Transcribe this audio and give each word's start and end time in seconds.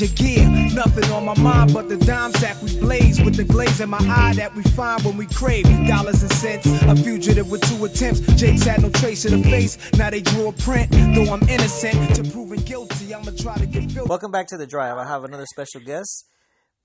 change 0.00 0.10
of 0.10 0.16
gear. 0.16 0.48
Nothing 0.74 1.10
on 1.12 1.24
my 1.24 1.38
mind 1.40 1.72
but 1.72 1.88
the 1.88 1.96
dime 1.96 2.32
sack 2.32 2.60
we 2.62 2.78
blaze 2.78 3.20
with 3.20 3.36
the 3.36 3.44
glaze 3.44 3.80
in 3.80 3.90
my 3.90 3.98
eye 3.98 4.34
that 4.34 4.54
we 4.54 4.62
find 4.62 5.02
when 5.02 5.16
we 5.16 5.26
crave 5.26 5.64
dollars 5.86 6.22
and 6.22 6.32
cents. 6.32 6.66
A 6.66 6.96
fugitive 6.96 7.50
with 7.50 7.62
two 7.62 7.84
attempts. 7.84 8.20
Jake's 8.34 8.64
had 8.64 8.82
no 8.82 8.90
trace 8.90 9.24
of 9.24 9.32
the 9.32 9.42
face. 9.42 9.78
Now 9.94 10.10
they 10.10 10.20
drew 10.20 10.48
a 10.48 10.52
print. 10.52 10.90
Though 10.90 11.32
I'm 11.32 11.42
innocent 11.48 12.16
to 12.16 12.24
proven 12.30 12.60
guilty, 12.60 13.14
I'ma 13.14 13.32
try 13.38 13.56
to 13.56 13.66
get 13.66 13.90
filled. 13.90 14.08
Welcome 14.08 14.30
back 14.30 14.46
to 14.48 14.56
the 14.56 14.66
drive. 14.66 14.96
I 14.96 15.06
have 15.06 15.24
another 15.24 15.46
special 15.46 15.80
guest 15.80 16.26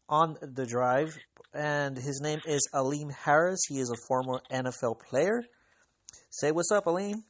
on 0.09 0.37
the 0.41 0.65
drive, 0.65 1.17
and 1.53 1.97
his 1.97 2.21
name 2.21 2.41
is 2.45 2.67
Aleem 2.73 3.11
Harris. 3.11 3.61
He 3.67 3.79
is 3.79 3.89
a 3.89 3.95
former 4.07 4.41
NFL 4.51 4.99
player. 4.99 5.43
Say 6.29 6.51
what's 6.51 6.71
up, 6.71 6.85
Aleem. 6.85 7.23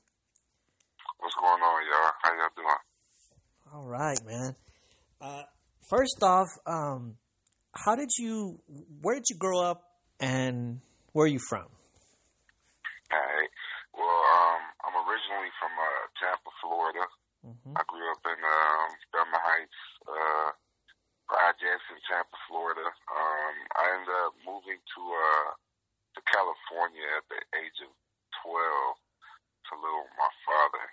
What's 1.19 1.35
going 1.35 1.61
on, 1.61 1.85
y'all? 1.87 2.11
How 2.21 2.33
y'all 2.33 2.49
doing? 2.55 2.67
All 3.73 3.85
right, 3.85 4.19
man. 4.25 4.55
Uh, 5.21 5.43
first 5.89 6.21
off, 6.21 6.47
um, 6.65 7.17
how 7.73 7.95
did 7.95 8.09
you? 8.17 8.59
Where 9.01 9.15
did 9.15 9.25
you 9.29 9.37
grow 9.37 9.61
up, 9.61 9.83
and 10.19 10.81
where 11.11 11.25
are 11.25 11.31
you 11.31 11.39
from? 11.49 11.67
Hey, 13.11 13.41
well, 13.93 14.21
um, 14.39 14.61
I'm 14.87 14.95
originally 15.05 15.51
from 15.59 15.73
uh, 15.75 16.03
Tampa, 16.19 16.51
Florida. 16.61 17.05
Mm-hmm. 17.45 17.77
I 17.77 17.81
grew 17.85 18.07
up 18.11 18.23
in 18.25 18.39
um, 18.41 18.89
Belmont 19.13 19.43
Heights, 19.45 19.81
uh, 20.09 20.49
projects 21.29 21.85
in 21.93 21.99
Tampa, 22.09 22.37
Florida. 22.49 22.87
Um, 22.89 23.55
I 23.77 23.83
ended 23.93 24.15
up 24.25 24.33
moving 24.47 24.79
to 24.81 25.01
uh, 25.01 25.51
to 26.15 26.19
California 26.31 27.05
at 27.19 27.27
the 27.27 27.39
age 27.59 27.77
of 27.83 27.91
12 28.47 28.95
to 29.67 29.71
live 29.83 29.99
with 30.07 30.15
my 30.15 30.31
father. 30.47 30.85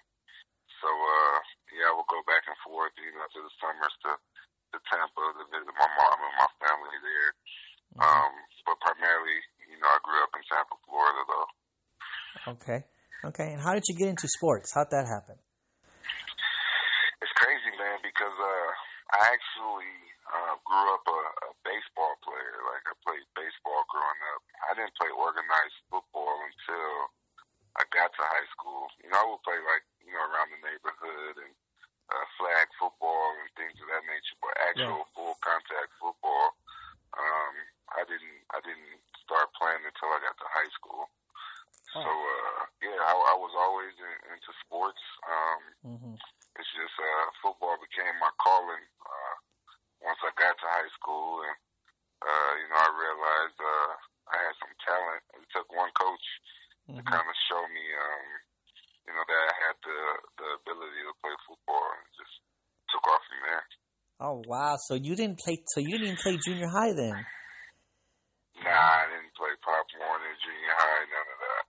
So, 0.83 0.91
uh, 0.91 1.39
yeah, 1.71 1.93
I 1.93 1.95
would 1.95 2.11
go 2.11 2.27
back 2.27 2.43
and 2.51 2.59
forth, 2.67 2.91
you 2.99 3.15
know, 3.15 3.23
to 3.23 3.41
the 3.47 3.55
summers 3.63 3.95
to, 4.03 4.19
to 4.73 4.79
Tampa 4.89 5.23
to 5.37 5.45
visit 5.53 5.73
my 5.77 5.89
mom 6.01 6.19
and 6.25 6.37
my 6.41 6.51
family 6.65 6.99
there. 7.05 7.31
Um, 8.01 8.33
but 8.65 8.81
primarily, 8.81 9.37
you 9.69 9.77
know, 9.77 9.89
I 9.89 10.01
grew 10.01 10.17
up 10.25 10.33
in 10.33 10.43
Tampa, 10.49 10.77
Florida, 10.89 11.23
though. 11.29 11.51
Okay, 12.57 12.81
okay. 13.29 13.49
And 13.53 13.61
how 13.61 13.77
did 13.77 13.85
you 13.87 13.95
get 13.95 14.09
into 14.09 14.27
sports? 14.33 14.73
How'd 14.73 14.89
that 14.91 15.05
happen? 15.05 15.37
It's 17.21 17.35
crazy, 17.37 17.73
man, 17.77 18.01
because 18.01 18.35
uh, 18.35 18.71
I 19.13 19.21
actually 19.29 19.95
uh, 20.27 20.57
grew 20.65 20.89
up 20.97 21.05
a, 21.05 21.21
a 21.21 21.51
baseball 21.69 22.17
player. 22.25 22.57
Like 22.65 22.85
I 22.89 22.95
played 23.05 23.27
baseball 23.37 23.85
growing 23.93 24.21
up. 24.33 24.43
I 24.67 24.71
didn't 24.75 24.97
play 24.97 25.13
organized 25.13 25.79
football 25.93 26.35
until 26.49 27.13
I 27.77 27.85
got 27.93 28.11
to 28.11 28.25
high 28.25 28.49
school. 28.57 28.89
You 29.05 29.13
know, 29.13 29.21
I 29.21 29.27
would 29.29 29.45
play 29.45 29.61
like 29.61 29.85
you 30.03 30.17
know 30.17 30.25
around 30.25 30.49
the 30.51 30.61
neighborhood 30.65 31.45
and 31.45 31.53
uh, 32.13 32.27
flag 32.37 32.69
football 32.77 33.33
and 33.41 33.49
things 33.57 33.77
of 33.81 33.89
that 33.89 34.05
nature. 34.05 34.37
But 34.45 34.55
actual 34.69 35.09
full 35.17 35.37
contact 35.41 35.93
football, 35.97 36.53
um, 37.17 37.55
I 37.97 38.05
didn't. 38.05 38.41
I 38.53 38.61
didn't 38.61 39.01
start 39.25 39.49
playing 39.57 39.85
until 39.85 40.13
I 40.13 40.21
got 40.21 40.37
to 40.37 40.49
high 40.53 40.73
school. 40.77 41.09
So 41.93 42.11
uh, 42.11 42.61
yeah, 42.85 43.01
I, 43.01 43.15
I 43.15 43.37
was 43.41 43.55
always 43.57 43.95
in, 43.97 44.17
into 44.37 44.53
sports. 44.65 45.01
Um, 45.29 45.63
Mm-hmm. 45.87 46.15
it's 46.61 46.73
just 46.77 46.97
uh, 47.01 47.27
football 47.43 47.77
became 47.81 48.15
my 48.21 48.31
calling 48.41 48.85
uh, 49.03 49.37
once 50.05 50.21
I 50.25 50.31
got 50.37 50.57
to 50.61 50.69
high 50.69 50.93
school, 50.97 51.43
and 51.45 51.57
uh, 52.23 52.53
you 52.61 52.67
know 52.71 52.81
I 52.81 52.91
realized 52.93 53.59
uh, 53.61 53.93
I 54.33 54.37
had 54.41 54.55
some 54.61 54.75
talent. 54.85 55.23
It 55.41 55.49
took 55.53 55.69
one 55.73 55.93
coach 55.97 56.27
to 56.97 57.01
Mm-hmm. 57.01 57.09
kind 57.09 57.25
of 57.27 57.37
show 57.49 57.63
me, 57.73 57.85
um, 57.97 58.27
you 59.09 59.13
know, 59.17 59.25
that 59.25 59.43
I 59.49 59.55
had 59.69 59.77
the 59.85 59.99
the 60.41 60.49
ability 60.63 61.01
to 61.09 61.15
play 61.25 61.35
football, 61.49 61.87
and 61.97 62.03
it 62.07 62.15
just 62.21 62.37
took 62.93 63.05
off 63.09 63.25
from 63.29 63.41
there. 63.49 63.65
Oh 64.21 64.35
wow! 64.73 64.79
So 64.89 64.95
you 64.95 65.15
didn't 65.17 65.39
play. 65.39 65.59
So 65.75 65.81
you 65.81 65.99
didn't 65.99 66.19
play 66.19 66.39
junior 66.45 66.69
high 66.69 66.93
then? 66.93 67.15
Nah, 68.65 68.71
I 68.71 69.05
didn't 69.11 69.35
play 69.37 69.51
Pop 69.65 69.87
Warner, 69.99 70.35
junior 70.45 70.75
high, 70.79 71.05
none 71.13 71.29
of 71.33 71.39
that. 71.43 71.65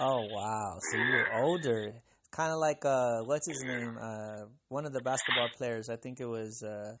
Oh 0.00 0.22
wow! 0.34 0.78
So 0.90 0.98
you 0.98 1.12
were 1.12 1.42
older. 1.42 1.94
Kind 2.32 2.52
of 2.52 2.58
like 2.58 2.84
uh, 2.84 3.20
what's 3.24 3.46
his 3.46 3.62
name? 3.62 3.98
Uh, 4.00 4.46
one 4.68 4.86
of 4.86 4.92
the 4.92 5.02
basketball 5.02 5.48
players. 5.56 5.88
I 5.90 5.96
think 5.96 6.20
it 6.20 6.26
was. 6.26 6.62
Uh, 6.62 6.96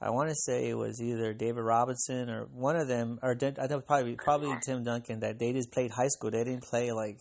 I 0.00 0.10
want 0.10 0.28
to 0.30 0.34
say 0.34 0.68
it 0.68 0.76
was 0.76 1.00
either 1.00 1.32
David 1.32 1.62
Robinson 1.62 2.28
or 2.28 2.46
one 2.52 2.76
of 2.76 2.88
them, 2.88 3.18
or 3.22 3.34
I 3.40 3.66
think 3.66 3.86
probably 3.86 4.16
probably 4.16 4.54
Tim 4.66 4.84
Duncan. 4.84 5.20
That 5.20 5.38
they 5.38 5.52
just 5.52 5.72
played 5.72 5.90
high 5.90 6.08
school. 6.08 6.30
They 6.30 6.44
didn't 6.44 6.64
play 6.64 6.92
like 6.92 7.18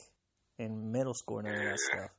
in 0.60 0.92
middle 0.92 1.14
school 1.14 1.40
and 1.40 1.48
all 1.48 1.54
that 1.54 1.80
stuff. 1.80 2.12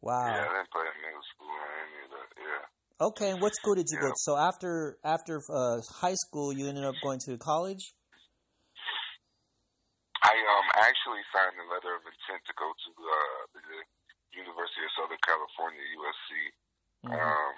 Wow. 0.00 0.26
Yeah, 0.26 0.34
I 0.34 0.54
didn't 0.58 0.70
play 0.72 0.82
in 0.82 0.98
middle 1.02 1.26
school 1.30 1.52
or 1.52 1.68
any 1.78 1.96
of 2.02 2.10
that. 2.10 2.28
Yeah. 2.40 2.64
Okay, 3.02 3.34
and 3.34 3.42
what 3.42 3.50
school 3.58 3.74
did 3.74 3.90
you 3.90 3.98
go 3.98 4.14
to? 4.14 4.18
So 4.22 4.38
after 4.38 4.94
after 5.02 5.42
uh, 5.50 5.82
high 5.98 6.14
school, 6.14 6.54
you 6.54 6.70
ended 6.70 6.86
up 6.86 6.94
going 7.02 7.18
to 7.26 7.34
college. 7.34 7.98
I 10.22 10.38
um 10.38 10.68
actually 10.78 11.18
signed 11.34 11.58
a 11.58 11.66
letter 11.66 11.98
of 11.98 12.06
intent 12.06 12.46
to 12.46 12.54
go 12.54 12.70
to 12.70 12.90
uh, 12.94 13.42
the 13.58 13.82
University 14.38 14.86
of 14.86 14.94
Southern 14.94 15.18
California, 15.26 15.82
USC. 15.82 16.30
Mhm. 17.02 17.18
Um, 17.18 17.56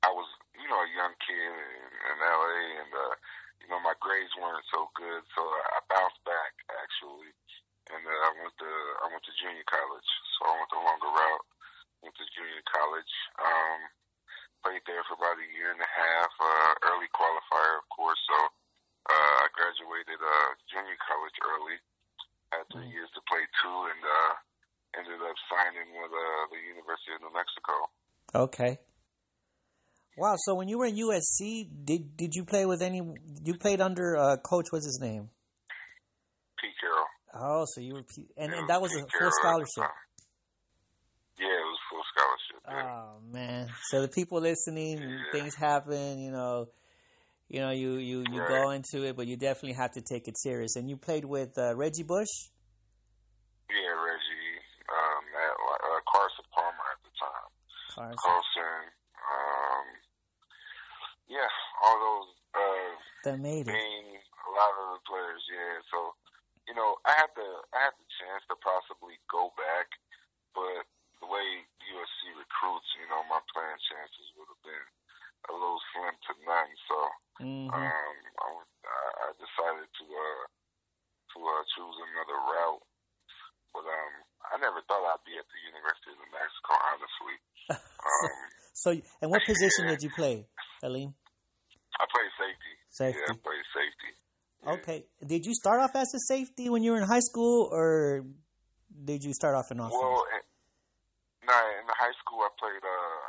I 0.00 0.10
was, 0.16 0.28
you 0.56 0.64
know, 0.64 0.80
a 0.80 0.90
young 0.96 1.12
kid 1.20 1.36
in, 1.36 1.92
in 2.08 2.16
LA, 2.24 2.56
and 2.80 2.92
uh, 2.96 3.14
you 3.60 3.68
know, 3.68 3.84
my 3.84 3.92
grades 4.00 4.32
weren't 4.40 4.64
so 4.72 4.88
good, 4.96 5.20
so 5.36 5.44
I 5.44 5.84
bounced 5.92 6.24
back 6.24 6.56
actually, 6.72 7.36
and 7.92 8.00
uh, 8.00 8.26
I 8.26 8.30
went 8.40 8.56
to 8.64 8.70
I 9.04 9.12
went 9.12 9.24
to 9.28 9.34
junior 9.44 9.68
college. 9.68 10.10
So 10.40 10.48
I 10.48 10.56
went 10.56 10.72
the 10.72 10.80
longer 10.80 11.12
route, 11.12 11.46
went 12.00 12.16
to 12.16 12.24
junior 12.32 12.64
college. 12.64 13.12
Um, 13.40 13.80
played 14.62 14.84
there 14.84 15.00
for 15.08 15.16
about 15.16 15.40
a 15.40 15.48
year 15.56 15.72
and 15.72 15.80
a 15.80 15.88
half. 15.90 16.32
Uh, 16.36 16.70
early 16.92 17.08
qualifier, 17.16 17.80
of 17.80 17.86
course. 17.88 18.20
So 18.28 18.36
uh, 19.08 19.34
I 19.44 19.46
graduated 19.56 20.20
uh, 20.20 20.48
junior 20.68 20.98
college 21.08 21.36
early. 21.44 21.76
Had 22.52 22.66
three 22.72 22.86
Mm. 22.90 22.92
years 22.92 23.10
to 23.14 23.20
play 23.30 23.40
two, 23.62 23.78
and 23.94 24.02
uh, 24.02 24.32
ended 24.98 25.20
up 25.22 25.36
signing 25.48 25.88
with 25.96 26.10
uh, 26.12 26.42
the 26.50 26.60
University 26.68 27.14
of 27.14 27.20
New 27.22 27.32
Mexico. 27.32 27.74
Okay. 28.34 28.78
Wow. 30.18 30.34
So 30.44 30.54
when 30.54 30.68
you 30.68 30.76
were 30.78 30.86
in 30.86 30.96
USC, 30.96 31.68
did 31.84 32.16
did 32.16 32.34
you 32.34 32.44
play 32.44 32.66
with 32.66 32.82
any? 32.82 33.00
You 33.44 33.54
played 33.56 33.80
under 33.80 34.16
uh, 34.16 34.36
coach. 34.38 34.66
What's 34.70 34.84
his 34.84 34.98
name? 35.00 35.30
Pete 36.60 36.74
Carroll. 36.80 37.06
Oh, 37.32 37.64
so 37.72 37.80
you 37.80 37.94
were, 37.94 38.02
P- 38.02 38.26
and, 38.36 38.52
and 38.52 38.68
that 38.68 38.82
was 38.82 38.90
a 38.92 38.96
Pete 38.98 39.12
full 39.12 39.18
Carroll 39.18 39.32
scholarship. 39.40 39.84
time. 39.86 40.02
Yeah, 41.38 41.46
it 41.54 41.68
was 41.70 41.78
full 41.88 42.02
scholarship. 42.12 42.59
Yeah. 42.59 42.59
Oh 42.72 43.18
man! 43.32 43.68
So 43.88 44.02
the 44.02 44.08
people 44.08 44.40
listening, 44.40 44.98
Yeah. 45.02 45.32
things 45.32 45.54
happen. 45.56 46.20
You 46.20 46.30
know, 46.30 46.68
you 47.48 47.60
know, 47.60 47.70
you 47.70 47.94
you 47.96 48.24
you 48.30 48.40
go 48.46 48.70
into 48.70 49.04
it, 49.04 49.16
but 49.16 49.26
you 49.26 49.36
definitely 49.36 49.74
have 49.74 49.92
to 49.92 50.00
take 50.02 50.28
it 50.28 50.38
serious. 50.38 50.76
And 50.76 50.88
you 50.88 50.96
played 50.96 51.24
with 51.24 51.58
uh, 51.58 51.74
Reggie 51.74 52.04
Bush. 52.04 52.30
yeah, 53.70 53.94
Reggie, 53.94 54.54
um, 54.90 55.22
at, 55.34 55.54
uh, 55.54 56.00
Carson 56.10 56.44
Palmer 56.54 56.86
at 56.94 57.00
the 57.02 57.12
time. 57.18 57.50
Carson. 57.94 58.18
Carlson, 58.22 58.82
um, 59.18 59.86
yeah, 61.28 61.50
all 61.82 61.98
those 61.98 62.30
uh, 62.54 62.90
That 63.24 63.38
made 63.38 63.66
it. 63.66 63.74
being 63.74 64.08
a 64.18 64.50
lot 64.50 64.72
of 64.82 64.86
the 64.98 65.02
players, 65.06 65.42
yeah. 65.50 65.78
So, 65.90 66.14
you 66.66 66.74
know, 66.74 66.98
I 67.06 67.14
had 67.14 67.30
the 67.34 67.50
I 67.74 67.78
had 67.90 67.94
the 67.98 68.06
chance 68.18 68.42
to 68.50 68.56
possibly 68.58 69.14
go 69.30 69.50
back, 69.54 69.86
but 70.54 70.86
You 72.60 73.08
know, 73.08 73.24
my 73.32 73.40
playing 73.56 73.80
chances 73.88 74.26
would 74.36 74.44
have 74.52 74.60
been 74.60 74.86
a 75.48 75.52
little 75.56 75.80
slim 75.92 76.12
to 76.12 76.32
none. 76.44 76.72
So, 76.84 76.96
hmm 77.40 77.72
um, 77.72 78.16
I, 78.36 78.48
I- 78.52 79.38
decided 79.40 79.88
to 79.88 80.04
uh 80.04 80.44
to 81.32 81.38
uh, 81.40 81.62
choose 81.72 81.96
another 82.12 82.36
route. 82.36 82.84
But 83.72 83.86
um, 83.88 84.12
I 84.52 84.54
never 84.60 84.82
thought 84.84 85.00
I'd 85.00 85.24
be 85.24 85.32
at 85.40 85.46
the 85.48 85.60
University 85.72 86.12
of 86.12 86.18
New 86.20 86.32
Mexico, 86.34 86.72
honestly. 86.76 87.36
Um, 88.00 88.48
So, 88.74 88.90
and 89.22 89.30
what 89.30 89.44
position 89.44 89.86
did 89.88 90.02
you 90.02 90.10
play, 90.10 90.44
Aleem? 90.84 91.14
I 92.00 92.04
played 92.10 92.32
safety. 92.36 92.74
Safety. 92.90 93.20
Yeah, 93.20 93.32
I 93.32 93.40
played 93.40 93.66
safety. 93.72 94.10
Okay. 94.66 94.98
Did 95.24 95.46
you 95.46 95.54
start 95.54 95.80
off 95.80 95.94
as 95.94 96.12
a 96.14 96.20
safety 96.20 96.68
when 96.68 96.82
you 96.82 96.92
were 96.92 96.98
in 96.98 97.04
high 97.08 97.24
school, 97.24 97.68
or 97.72 98.24
did 98.92 99.24
you 99.24 99.32
start 99.32 99.54
off 99.54 99.70
in 99.70 99.78
offense? 99.80 99.94
Well, 99.96 100.24
in, 100.34 100.42
nah, 101.46 101.64
in 101.80 101.86
the 101.86 101.96
high 101.96 102.12
school, 102.20 102.40
I 102.44 102.49
played. 102.60 102.84
Uh, 102.84 103.24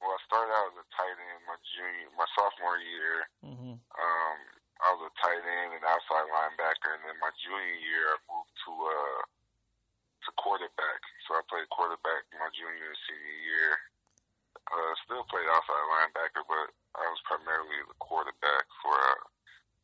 well, 0.00 0.16
I 0.16 0.20
started 0.26 0.50
out 0.50 0.72
as 0.74 0.82
a 0.82 0.86
tight 0.96 1.14
end 1.14 1.46
my 1.46 1.58
junior, 1.76 2.08
my 2.18 2.26
sophomore 2.34 2.80
year. 2.80 3.16
hmm 3.44 3.76
Um, 3.78 4.38
I 4.82 4.88
was 4.98 5.06
a 5.06 5.12
tight 5.22 5.44
end 5.46 5.78
and 5.78 5.84
outside 5.86 6.26
linebacker, 6.26 6.98
and 6.98 7.04
then 7.06 7.14
my 7.22 7.30
junior 7.38 7.78
year, 7.86 8.16
I 8.16 8.18
moved 8.26 8.50
to 8.66 8.72
uh 8.72 9.20
to 10.26 10.30
quarterback. 10.38 11.00
So 11.28 11.38
I 11.38 11.42
played 11.46 11.68
quarterback 11.70 12.26
my 12.34 12.50
junior 12.50 12.90
and 12.90 13.00
senior 13.06 13.38
year. 13.46 13.70
Uh, 14.70 14.92
still 15.04 15.26
played 15.28 15.46
outside 15.50 15.86
linebacker, 15.90 16.42
but 16.46 16.66
I 16.94 17.04
was 17.10 17.20
primarily 17.26 17.78
the 17.86 17.98
quarterback 17.98 18.64
for 18.80 18.94
uh, 18.94 19.22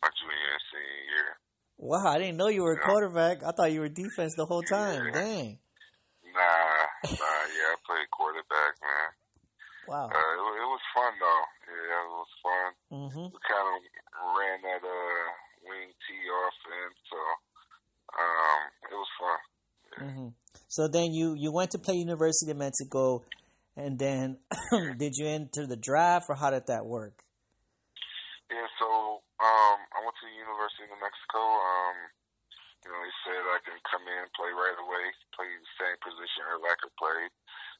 my 0.03 0.11
junior 0.19 0.51
and 0.55 0.65
senior 0.71 1.03
year. 1.11 1.31
Wow, 1.79 2.07
I 2.07 2.19
didn't 2.19 2.39
know 2.39 2.49
you 2.49 2.63
were 2.63 2.75
a 2.79 2.83
quarterback. 2.83 3.43
I 3.43 3.51
thought 3.53 3.71
you 3.71 3.81
were 3.81 3.89
defense 3.91 4.35
the 4.35 4.47
whole 4.47 4.63
time. 4.63 5.11
Yeah. 5.15 5.21
Dang. 5.21 5.59
Nah, 6.35 6.87
nah, 7.07 7.43
yeah, 7.55 7.75
I 7.75 7.77
played 7.87 8.11
quarterback, 8.11 8.79
man. 8.83 9.09
Wow. 9.89 10.13
Uh, 10.13 10.33
it, 10.37 10.45
it 10.61 10.69
was 10.69 10.85
fun 10.93 11.13
though. 11.17 11.45
Yeah, 11.65 12.05
it 12.05 12.13
was 12.13 12.33
fun. 12.45 12.69
Mm-hmm. 12.93 13.27
We 13.33 13.39
kind 13.41 13.69
of 13.73 13.77
ran 14.37 14.59
that 14.69 14.85
uh 14.85 15.29
wing 15.65 15.89
T 16.05 16.07
offense, 16.29 16.99
so 17.09 17.21
um, 18.13 18.61
it 18.93 18.97
was 18.97 19.13
fun. 19.17 19.41
Mm-hmm. 20.05 20.29
So 20.69 20.89
then 20.89 21.17
you 21.17 21.33
you 21.33 21.53
went 21.53 21.73
to 21.73 21.79
play 21.81 21.97
University 21.97 22.53
of 22.53 22.61
Mexico, 22.61 23.25
and 23.77 23.99
then 23.99 24.45
did 25.01 25.17
you 25.17 25.27
enter 25.27 25.65
the 25.65 25.81
draft 25.81 26.29
or 26.29 26.37
how 26.37 26.51
did 26.51 26.69
that 26.69 26.85
work? 26.85 27.25
Yeah, 28.53 28.69
so 28.77 29.25
um, 29.41 29.79
I 29.89 30.05
went 30.05 30.17
to 30.21 30.27
the 30.29 30.37
University 30.37 30.85
of 30.85 30.93
New 30.93 31.01
Mexico. 31.01 31.41
Um, 31.41 31.97
you 32.85 32.93
know, 32.93 33.01
they 33.01 33.17
said 33.25 33.41
I 33.41 33.61
can 33.65 33.81
come 33.89 34.05
in, 34.05 34.29
play 34.37 34.53
right 34.53 34.79
away, 34.85 35.05
play 35.33 35.49
the 35.49 35.73
same 35.81 35.97
position 36.01 36.45
Urlacher 36.49 36.93
played, 36.97 37.33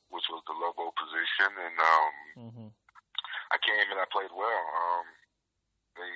which 0.09 0.25
was 0.29 0.41
the 0.49 0.57
Lobo 0.57 0.93
position, 0.97 1.53
and 1.53 1.77
um, 1.77 2.15
Mm-hmm. 2.39 2.71
I 3.51 3.59
came 3.67 3.89
and 3.91 3.99
I 3.99 4.07
played 4.15 4.31
well. 4.31 4.65
Um, 4.71 5.07
they, 5.99 6.13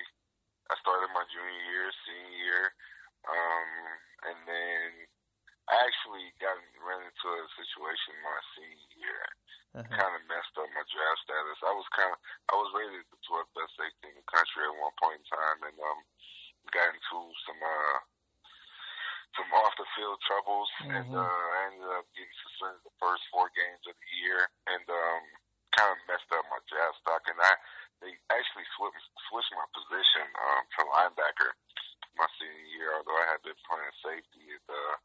I 0.71 0.75
started 0.79 1.11
my 1.11 1.27
junior 1.27 1.63
year, 1.67 1.91
senior 2.07 2.31
year, 2.39 2.63
um, 3.27 3.69
and 4.31 4.39
then 4.47 4.87
I 5.67 5.83
actually 5.83 6.31
got 6.39 6.55
ran 6.79 7.03
into 7.03 7.27
a 7.27 7.43
situation 7.59 8.23
my 8.23 8.39
senior 8.55 8.91
year. 8.95 9.23
Uh-huh. 9.73 9.89
Kind 9.89 10.15
of 10.15 10.23
messed 10.29 10.53
up 10.55 10.69
my 10.71 10.85
draft 10.85 11.21
status. 11.25 11.59
I 11.65 11.73
was 11.73 11.89
kind 11.97 12.13
of, 12.13 12.19
I 12.53 12.55
was 12.55 12.69
rated 12.77 13.03
the 13.09 13.19
12th 13.25 13.51
best 13.57 13.73
safety 13.73 14.13
in 14.13 14.21
the 14.21 14.27
country 14.29 14.69
at 14.69 14.77
one 14.77 14.93
point 15.01 15.19
in 15.19 15.27
time, 15.27 15.59
and 15.65 15.75
um, 15.81 15.99
got 16.71 16.93
into 16.93 17.19
some 17.43 17.57
uh, 17.59 17.97
some 19.33 19.49
off 19.59 19.73
the 19.81 19.89
field 20.03 20.19
troubles, 20.27 20.67
and 20.91 21.07
Mhm. 21.07 21.15
uh, 21.15 21.45
I 21.55 21.59
ended 21.71 21.87
up 21.95 22.03
getting 22.11 22.35
suspended 22.43 22.83
the 22.83 22.91
first 22.99 23.23
four 23.31 23.47
games 23.55 23.87
of 23.87 23.95
the 23.95 24.11
year, 24.19 24.51
and 24.67 24.83
um, 24.91 25.23
kind 25.79 25.95
of 25.95 25.99
messed 26.11 26.27
up 26.35 26.43
my 26.51 26.59
draft 26.67 26.99
stock. 26.99 27.23
And 27.31 27.39
I 27.39 27.55
they 28.03 28.19
actually 28.35 28.67
switched 28.75 29.07
switched 29.31 29.55
my 29.55 29.67
position 29.71 30.27
um, 30.43 30.63
to 30.75 30.79
linebacker 30.91 31.55
my 32.19 32.27
senior 32.35 32.67
year, 32.75 32.91
although 32.99 33.15
I 33.15 33.31
had 33.31 33.41
been 33.47 33.57
playing 33.63 33.95
safety. 34.03 34.43
It, 34.51 34.65
uh, 34.67 34.95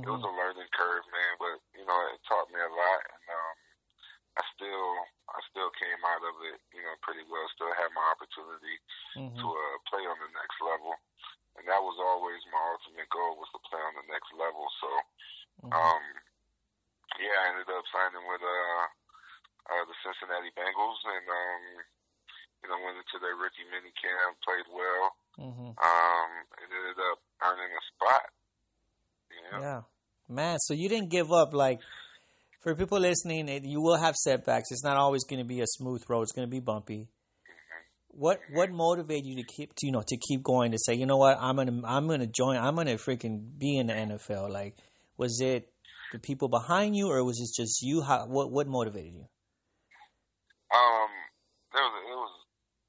it 0.00 0.08
was 0.08 0.24
Mm-hmm. 0.24 0.24
a 0.24 0.32
learning 0.32 0.72
curve, 0.72 1.04
man, 1.12 1.32
but 1.36 1.56
you 1.76 1.84
know 1.84 2.00
it 2.16 2.20
taught 2.24 2.48
me 2.48 2.60
a 2.64 2.72
lot, 2.72 3.00
and 3.12 3.24
um, 3.28 3.56
I 4.40 4.42
still 4.56 4.88
I 5.32 5.38
still 5.52 5.70
came 5.76 6.00
out 6.08 6.24
of 6.24 6.36
it, 6.48 6.58
you 6.72 6.80
know, 6.80 6.96
pretty 7.04 7.28
well. 7.28 7.44
Still 7.52 7.72
had 7.76 7.92
my 7.92 8.04
opportunity 8.12 8.76
Mm-hmm. 9.16 9.36
to 9.40 9.46
uh, 9.52 9.76
play 9.90 10.04
on 10.08 10.18
the 10.20 10.30
next 10.36 10.58
level, 10.64 10.96
and 11.56 11.64
that 11.68 11.82
was 11.82 11.96
always 11.98 12.40
my 12.52 12.62
ultimate 12.76 13.08
goal 13.12 13.36
was 13.40 13.48
to 13.56 13.60
play 13.68 13.80
on 13.80 13.94
the 14.00 14.06
next 14.12 14.30
level. 14.36 14.64
So, 14.80 14.90
Mm-hmm. 15.64 15.72
um, 15.72 16.04
yeah, 17.16 17.32
I 17.32 17.44
ended 17.56 17.72
up 17.72 17.84
signing 17.88 18.24
with 18.28 18.44
uh, 18.44 18.84
uh, 19.72 19.84
the 19.88 19.96
Cincinnati 20.04 20.52
Bengals, 20.52 21.00
and 21.08 21.24
um, 21.24 21.62
you 22.60 22.68
know 22.68 22.76
went 22.84 23.00
into 23.00 23.16
their 23.24 23.34
rookie 23.40 23.64
mini 23.72 23.88
camp, 23.96 24.36
played 24.44 24.68
well, 24.68 25.16
Mm-hmm. 25.40 25.72
um, 25.80 26.30
and 26.60 26.68
ended 26.68 27.00
up 27.08 27.18
earning 27.40 27.72
a 27.72 27.82
spot. 27.88 28.24
Yeah. 29.32 29.60
Yeah, 29.60 29.80
man. 30.28 30.58
So 30.60 30.74
you 30.74 30.88
didn't 30.88 31.08
give 31.10 31.32
up. 31.32 31.52
Like 31.54 31.80
for 32.60 32.74
people 32.74 33.00
listening, 33.00 33.48
it, 33.48 33.64
you 33.64 33.80
will 33.80 33.96
have 33.96 34.14
setbacks. 34.16 34.70
It's 34.70 34.84
not 34.84 34.96
always 34.96 35.24
going 35.24 35.40
to 35.40 35.48
be 35.48 35.60
a 35.60 35.66
smooth 35.66 36.02
road. 36.08 36.22
It's 36.22 36.32
going 36.32 36.46
to 36.46 36.50
be 36.50 36.60
bumpy. 36.60 37.08
What 38.16 38.40
what 38.50 38.70
motivated 38.70 39.26
you 39.26 39.36
to 39.36 39.44
keep 39.44 39.74
to, 39.76 39.86
you 39.86 39.92
know 39.92 40.02
to 40.06 40.16
keep 40.16 40.42
going 40.42 40.72
to 40.72 40.78
say 40.78 40.94
you 40.94 41.06
know 41.06 41.18
what? 41.18 41.36
I'm 41.40 41.56
gonna 41.56 41.82
I'm 41.84 42.08
gonna 42.08 42.26
join 42.26 42.56
I'm 42.56 42.74
gonna 42.74 42.96
freaking 42.96 43.58
be 43.58 43.76
in 43.76 43.88
the 43.88 43.92
NFL 43.92 44.50
like 44.50 44.76
was 45.16 45.40
it 45.40 45.68
the 46.12 46.18
people 46.18 46.48
behind 46.48 46.96
you 46.96 47.10
or 47.10 47.24
was 47.24 47.40
it 47.40 47.50
just 47.60 47.82
you? 47.82 48.02
How 48.02 48.26
what 48.26 48.50
what 48.50 48.66
motivated 48.66 49.12
you? 49.12 49.28
Um, 50.72 51.10
there 51.72 51.84
was 51.84 51.94
it 52.08 52.16
was 52.16 52.34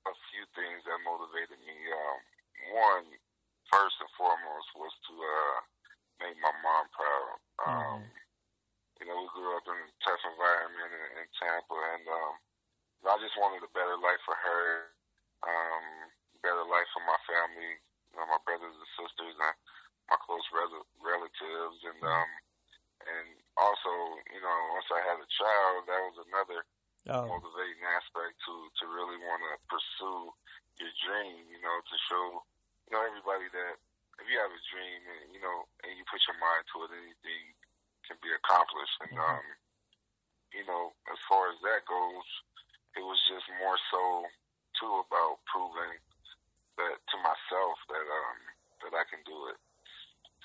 a 0.08 0.16
few 0.32 0.44
things 0.56 0.80
that 0.88 0.98
motivated 1.04 1.60
me. 1.60 1.76
Um, 1.76 2.20
one, 2.74 3.06
first 3.72 3.96
and 4.00 4.12
foremost, 4.18 4.68
was 4.76 4.96
to 5.12 5.14
uh 5.14 5.58
make 6.24 6.38
my 6.42 6.54
mom 6.64 6.86
proud. 6.96 7.38
Um, 7.68 8.02
you 9.02 9.06
know, 9.06 9.18
we 9.22 9.30
grew 9.34 9.54
up 9.54 9.66
in 9.70 9.78
a 9.78 9.90
tough 10.02 10.22
environment 10.26 10.90
in, 10.90 11.06
in 11.22 11.26
Tampa, 11.38 11.78
and 11.94 12.06
um, 12.10 12.34
I 13.06 13.16
just 13.22 13.38
wanted 13.38 13.62
a 13.62 13.72
better 13.78 13.98
life 14.02 14.22
for 14.26 14.34
her, 14.34 14.97
um, 15.46 15.86
better 16.42 16.66
life 16.66 16.90
for 16.94 17.04
my 17.06 17.20
family, 17.28 17.78
you 18.12 18.16
know, 18.18 18.26
my 18.30 18.42
brothers 18.48 18.74
and 18.74 18.92
sisters, 18.98 19.36
and 19.38 19.56
my 20.10 20.18
close 20.24 20.46
rel- 20.56 20.90
relatives, 21.04 21.80
and 21.86 22.00
um, 22.02 22.30
and 23.06 23.28
also, 23.60 23.92
you 24.34 24.42
know, 24.42 24.58
once 24.74 24.90
I 24.90 25.02
had 25.06 25.20
a 25.22 25.30
child, 25.38 25.86
that 25.88 26.02
was 26.12 26.18
another 26.28 26.66
oh 27.12 27.28
motivating 27.30 27.84
aspect 27.94 28.40
to 28.48 28.54
to 28.82 28.84
really 28.90 29.20
want 29.22 29.42
to 29.46 29.54
pursue 29.70 30.34
your 30.80 30.94
dream. 31.06 31.46
You 31.52 31.62
know, 31.62 31.78
to 31.78 31.96
show 32.10 32.26
you 32.90 32.92
know 32.96 33.04
everybody 33.06 33.48
that 33.54 33.76
if 34.22 34.26
you 34.26 34.38
have 34.42 34.52
a 34.54 34.64
dream 34.74 35.02
and 35.06 35.26
you 35.36 35.42
know 35.44 35.68
and 35.86 35.94
you 35.96 36.04
put 36.10 36.24
your 36.26 36.40
mind 36.42 36.64
to 36.74 36.78
it, 36.88 36.92
anything 36.98 37.44
can 38.08 38.18
be 38.24 38.32
accomplished. 38.34 38.98
And 39.04 39.14
Mhm. 39.14 39.22
um, 39.22 39.46
you 40.56 40.64
know, 40.66 40.96
as 41.12 41.20
far 41.28 41.52
as 41.52 41.60
that 41.62 41.84
goes, 41.86 42.28
it 42.96 43.04
was 43.04 43.20
just 43.28 43.46
more 43.60 43.78
so 43.92 44.26
too 44.80 44.94
about 45.06 45.42
proving 45.50 45.98
that 46.80 46.98
to 47.12 47.18
myself 47.22 47.78
that 47.92 48.06
um 48.08 48.40
that 48.86 48.94
I 48.98 49.06
can 49.10 49.22
do 49.26 49.38
it. 49.54 49.60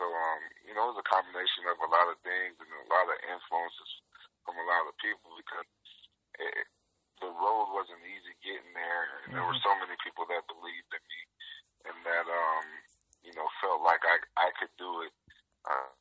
So 0.01 0.05
um, 0.09 0.41
you 0.67 0.75
know, 0.75 0.91
it 0.91 0.97
was 0.97 1.05
a 1.05 1.11
combination 1.13 1.69
of 1.71 1.79
a 1.81 1.91
lot 1.91 2.11
of 2.13 2.19
things 2.25 2.57
and 2.59 2.71
a 2.71 2.89
lot 2.91 3.09
of 3.13 3.19
influences 3.29 3.93
from 4.45 4.57
a 4.59 4.67
lot 4.69 4.89
of 4.89 4.97
people 5.03 5.33
because 5.39 5.69
it, 6.41 6.67
the 7.23 7.31
road 7.31 7.73
wasn't 7.75 8.03
easy 8.07 8.35
getting 8.43 8.73
there, 8.75 9.05
and 9.25 9.35
there 9.37 9.47
were 9.47 9.59
so 9.65 9.75
many 9.79 9.95
people 10.03 10.27
that 10.31 10.47
believed 10.51 10.91
in 10.93 11.05
me 11.05 11.23
and 11.89 11.97
that 12.07 12.27
um, 12.29 12.67
you 13.25 13.35
know 13.37 13.47
felt 13.63 13.83
like 13.85 14.03
I 14.05 14.17
I 14.39 14.49
could 14.59 14.73
do 14.81 15.07
it. 15.07 15.15
Uh, 15.67 15.93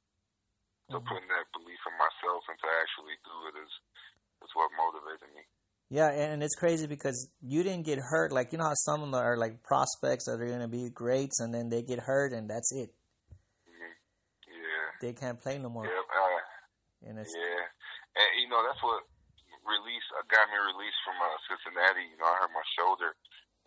so 0.92 1.00
Mhm. 1.00 1.08
putting 1.08 1.30
that 1.32 1.52
belief 1.56 1.80
in 1.88 1.96
myself 1.98 2.44
and 2.52 2.60
to 2.62 2.70
actually 2.84 3.18
do 3.26 3.36
it 3.52 3.56
is 3.62 3.74
is 4.46 4.54
what 4.58 4.72
motivated 4.78 5.32
me. 5.36 5.44
Yeah 5.92 6.10
and 6.10 6.42
it's 6.42 6.56
crazy 6.56 6.88
because 6.88 7.28
you 7.44 7.62
didn't 7.62 7.86
get 7.86 8.00
hurt 8.00 8.32
like 8.32 8.52
you 8.52 8.58
know 8.58 8.64
how 8.64 8.74
some 8.74 9.04
of 9.04 9.12
them 9.12 9.14
are 9.14 9.36
like 9.36 9.62
prospects 9.62 10.26
that 10.26 10.40
are 10.40 10.48
gonna 10.48 10.72
be 10.72 10.90
greats 10.90 11.40
and 11.44 11.54
then 11.54 11.68
they 11.70 11.84
get 11.84 12.00
hurt 12.00 12.32
and 12.32 12.50
that's 12.50 12.72
it 12.72 12.96
hmm 13.68 13.94
Yeah. 14.48 14.88
they 15.04 15.14
can't 15.14 15.40
play 15.40 15.60
no 15.60 15.70
more 15.70 15.86
Yep. 15.86 15.94
Uh, 15.94 16.40
and 17.12 17.20
it's 17.20 17.36
Yeah, 17.36 17.66
and 18.18 18.30
you 18.40 18.48
know 18.48 18.64
that's 18.64 18.82
what 18.82 19.04
released 19.68 20.10
uh, 20.16 20.24
got 20.32 20.48
me 20.50 20.58
released 20.58 20.98
from 21.06 21.20
uh, 21.22 21.38
Cincinnati. 21.46 22.08
You 22.10 22.18
know, 22.18 22.26
I 22.30 22.46
hurt 22.46 22.54
my 22.54 22.66
shoulder, 22.74 23.14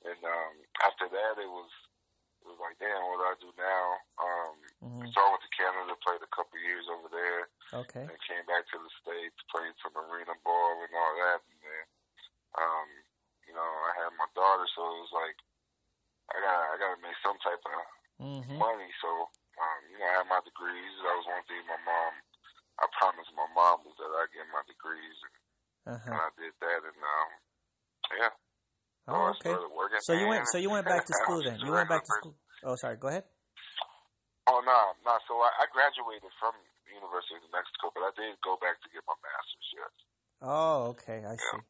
and 0.07 0.19
um, 0.27 0.55
after 0.87 1.07
that, 1.11 1.35
it 1.39 1.51
was 1.51 1.71
it 2.43 2.47
was 2.51 2.59
like, 2.63 2.79
damn, 2.79 3.03
what 3.11 3.19
do 3.21 3.27
I 3.27 3.37
do 3.43 3.51
now? 3.59 3.87
Um, 4.19 4.57
Mhm. 4.85 5.09
So 5.13 5.19
I 5.19 5.29
went 5.33 5.43
to 5.43 5.53
Canada, 5.57 5.97
played 6.05 6.21
a 6.23 6.31
couple 6.35 6.61
years 6.61 6.87
over 6.93 7.09
there, 7.09 7.43
okay 7.73 8.05
and 8.07 8.19
came 8.29 8.45
back 8.47 8.69
to 8.71 8.79
the 8.79 8.91
states, 9.03 9.39
played 9.51 9.73
some 9.83 9.97
arena 9.97 10.37
ball 10.45 10.77
and 10.85 10.93
all 10.95 11.15
that, 11.25 11.41
and 11.43 11.59
then 11.65 11.85
um, 12.59 12.89
you 13.47 13.55
know 13.55 13.65
I 13.65 13.93
had 14.03 14.11
my 14.19 14.29
daughter, 14.35 14.67
so 14.75 14.81
it 14.83 15.01
was 15.05 15.15
like 15.15 15.39
I 16.33 16.37
got 16.41 16.59
I 16.73 16.75
got 16.81 16.91
to 16.97 17.01
make 17.05 17.19
some 17.21 17.39
type 17.45 17.61
of 17.61 17.81
mm-hmm. 18.21 18.57
money. 18.57 18.91
So, 19.03 19.11
um, 19.61 19.81
you 19.93 19.99
know, 20.01 20.09
I 20.09 20.23
had 20.23 20.29
my 20.31 20.41
degrees. 20.45 20.93
That 21.05 21.15
was 21.19 21.29
one 21.29 21.45
thing 21.51 21.63
my 21.69 21.81
mom, 21.85 22.13
I 22.81 22.85
promised 22.97 23.33
my 23.37 23.49
mom 23.53 23.85
was 23.85 23.97
that 23.99 24.09
I 24.09 24.25
get 24.33 24.49
my 24.51 24.65
degrees, 24.65 25.17
and, 25.21 25.35
uh-huh. 25.95 26.11
and 26.11 26.21
I 26.21 26.29
did 26.39 26.55
that. 26.65 26.81
And, 26.81 26.99
um, 26.99 27.31
yeah. 28.17 28.33
So 29.05 29.13
oh 29.13 29.29
I 29.29 29.37
okay. 29.37 29.55
So 30.01 30.13
you 30.17 30.27
went. 30.29 30.49
So 30.49 30.59
you 30.59 30.71
went 30.73 30.89
back 30.89 31.05
to 31.05 31.15
school 31.25 31.45
then. 31.45 31.61
You 31.61 31.73
went 31.73 31.89
back 31.89 32.05
to 32.05 32.13
school. 32.21 32.35
Oh, 32.65 32.77
sorry. 32.77 32.97
Go 32.97 33.09
ahead. 33.13 33.29
Oh, 34.49 34.61
no, 34.65 34.81
no. 35.05 35.13
So 35.29 35.37
I, 35.41 35.53
I 35.61 35.65
graduated 35.73 36.33
from 36.41 36.57
the 36.89 36.97
University 36.97 37.37
of 37.37 37.45
New 37.45 37.53
Mexico, 37.53 37.93
but 37.93 38.09
I 38.09 38.13
did 38.17 38.37
go 38.41 38.57
back 38.61 38.81
to 38.81 38.89
get 38.93 39.05
my 39.09 39.17
master's, 39.21 39.69
yes. 39.73 39.93
Oh, 40.41 40.97
okay. 40.97 41.25
I 41.25 41.37
see. 41.37 41.61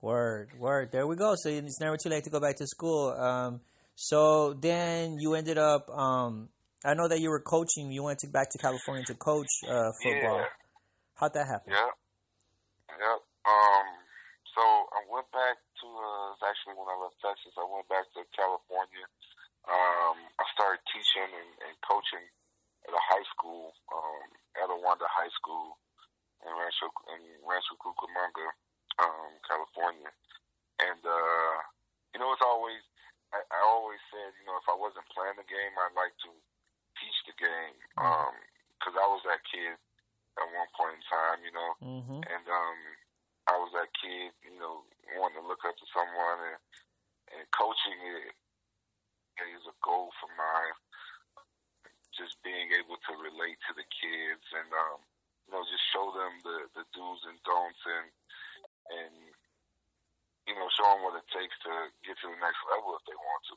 Word, 0.00 0.50
word. 0.58 0.92
There 0.92 1.06
we 1.06 1.16
go. 1.16 1.34
So 1.36 1.48
it's 1.50 1.80
never 1.80 1.96
too 1.96 2.08
late 2.08 2.24
to 2.24 2.30
go 2.30 2.38
back 2.38 2.56
to 2.56 2.66
school. 2.66 3.10
Um, 3.10 3.60
so 3.96 4.54
then 4.54 5.18
you 5.18 5.34
ended 5.34 5.58
up. 5.58 5.90
Um, 5.90 6.48
I 6.84 6.94
know 6.94 7.08
that 7.08 7.18
you 7.18 7.30
were 7.30 7.42
coaching. 7.42 7.90
You 7.90 8.04
went 8.04 8.20
to, 8.20 8.28
back 8.30 8.50
to 8.50 8.58
California 8.58 9.02
to 9.06 9.14
coach 9.14 9.50
uh, 9.66 9.90
football. 10.02 10.38
Yeah. 10.38 10.54
How'd 11.18 11.34
that 11.34 11.50
happen? 11.50 11.74
Yeah. 11.74 11.90
Yep. 12.94 13.18
Um, 13.42 13.88
so 14.54 14.62
I 14.62 15.02
went 15.10 15.26
back 15.34 15.58
to, 15.58 15.86
uh, 15.90 16.34
it's 16.38 16.46
actually 16.46 16.78
when 16.78 16.86
I 16.86 16.96
left 17.02 17.18
Texas, 17.18 17.50
I 17.58 17.66
went 17.66 17.90
back 17.90 18.06
to 18.14 18.22
California. 18.38 19.06
Um, 19.66 20.18
I 20.38 20.44
started 20.54 20.78
teaching 20.94 21.30
and, 21.34 21.50
and 21.66 21.74
coaching 21.82 22.22
at 22.86 22.94
a 22.94 23.02
high 23.10 23.26
school, 23.34 23.74
um, 23.90 24.26
at 24.62 24.70
Wanda 24.70 25.10
High 25.10 25.30
School 25.42 25.74
in 26.46 26.54
Rancho, 26.54 26.86
in 27.18 27.22
Rancho 27.42 27.74
Cucamonga, 27.82 28.46
um, 29.02 29.30
California. 29.46 30.10
And, 30.78 31.02
uh, 31.02 31.54
you 32.14 32.18
know, 32.22 32.30
it's 32.34 32.44
always, 32.44 32.82
I, 33.34 33.42
I 33.42 33.60
always 33.66 33.98
said, 34.10 34.30
you 34.38 34.44
know, 34.46 34.58
if 34.58 34.68
I 34.70 34.76
wasn't 34.78 35.08
playing 35.10 35.38
the 35.38 35.48
game, 35.48 35.74
I'd 35.74 35.98
like 35.98 36.14
to 36.26 36.30
teach 36.98 37.18
the 37.26 37.34
game. 37.38 37.76
Mm-hmm. 37.98 38.06
Um, 38.06 38.34
cause 38.78 38.94
I 38.94 39.06
was 39.10 39.22
that 39.26 39.42
kid 39.48 39.74
at 40.38 40.48
one 40.54 40.70
point 40.78 40.98
in 40.98 41.04
time, 41.10 41.40
you 41.42 41.54
know, 41.54 41.70
mm-hmm. 41.82 42.20
and, 42.22 42.44
um, 42.46 42.78
I 43.48 43.56
was 43.56 43.72
that 43.72 43.90
kid, 43.96 44.36
you 44.44 44.54
know, 44.60 44.84
wanting 45.16 45.40
to 45.40 45.48
look 45.48 45.64
up 45.64 45.74
to 45.74 45.86
someone 45.90 46.52
and, 46.52 46.60
and 47.32 47.44
coaching 47.56 47.96
it 48.12 48.36
is 49.54 49.64
a 49.70 49.76
goal 49.80 50.10
for 50.18 50.30
mine. 50.34 50.76
Just 52.12 52.42
being 52.42 52.74
able 52.74 52.98
to 52.98 53.12
relate 53.14 53.56
get 62.08 62.16
to 62.24 62.32
the 62.32 62.40
next 62.40 62.60
level 62.72 62.96
if 62.96 63.04
they 63.04 63.16
want 63.16 63.42
to. 63.52 63.56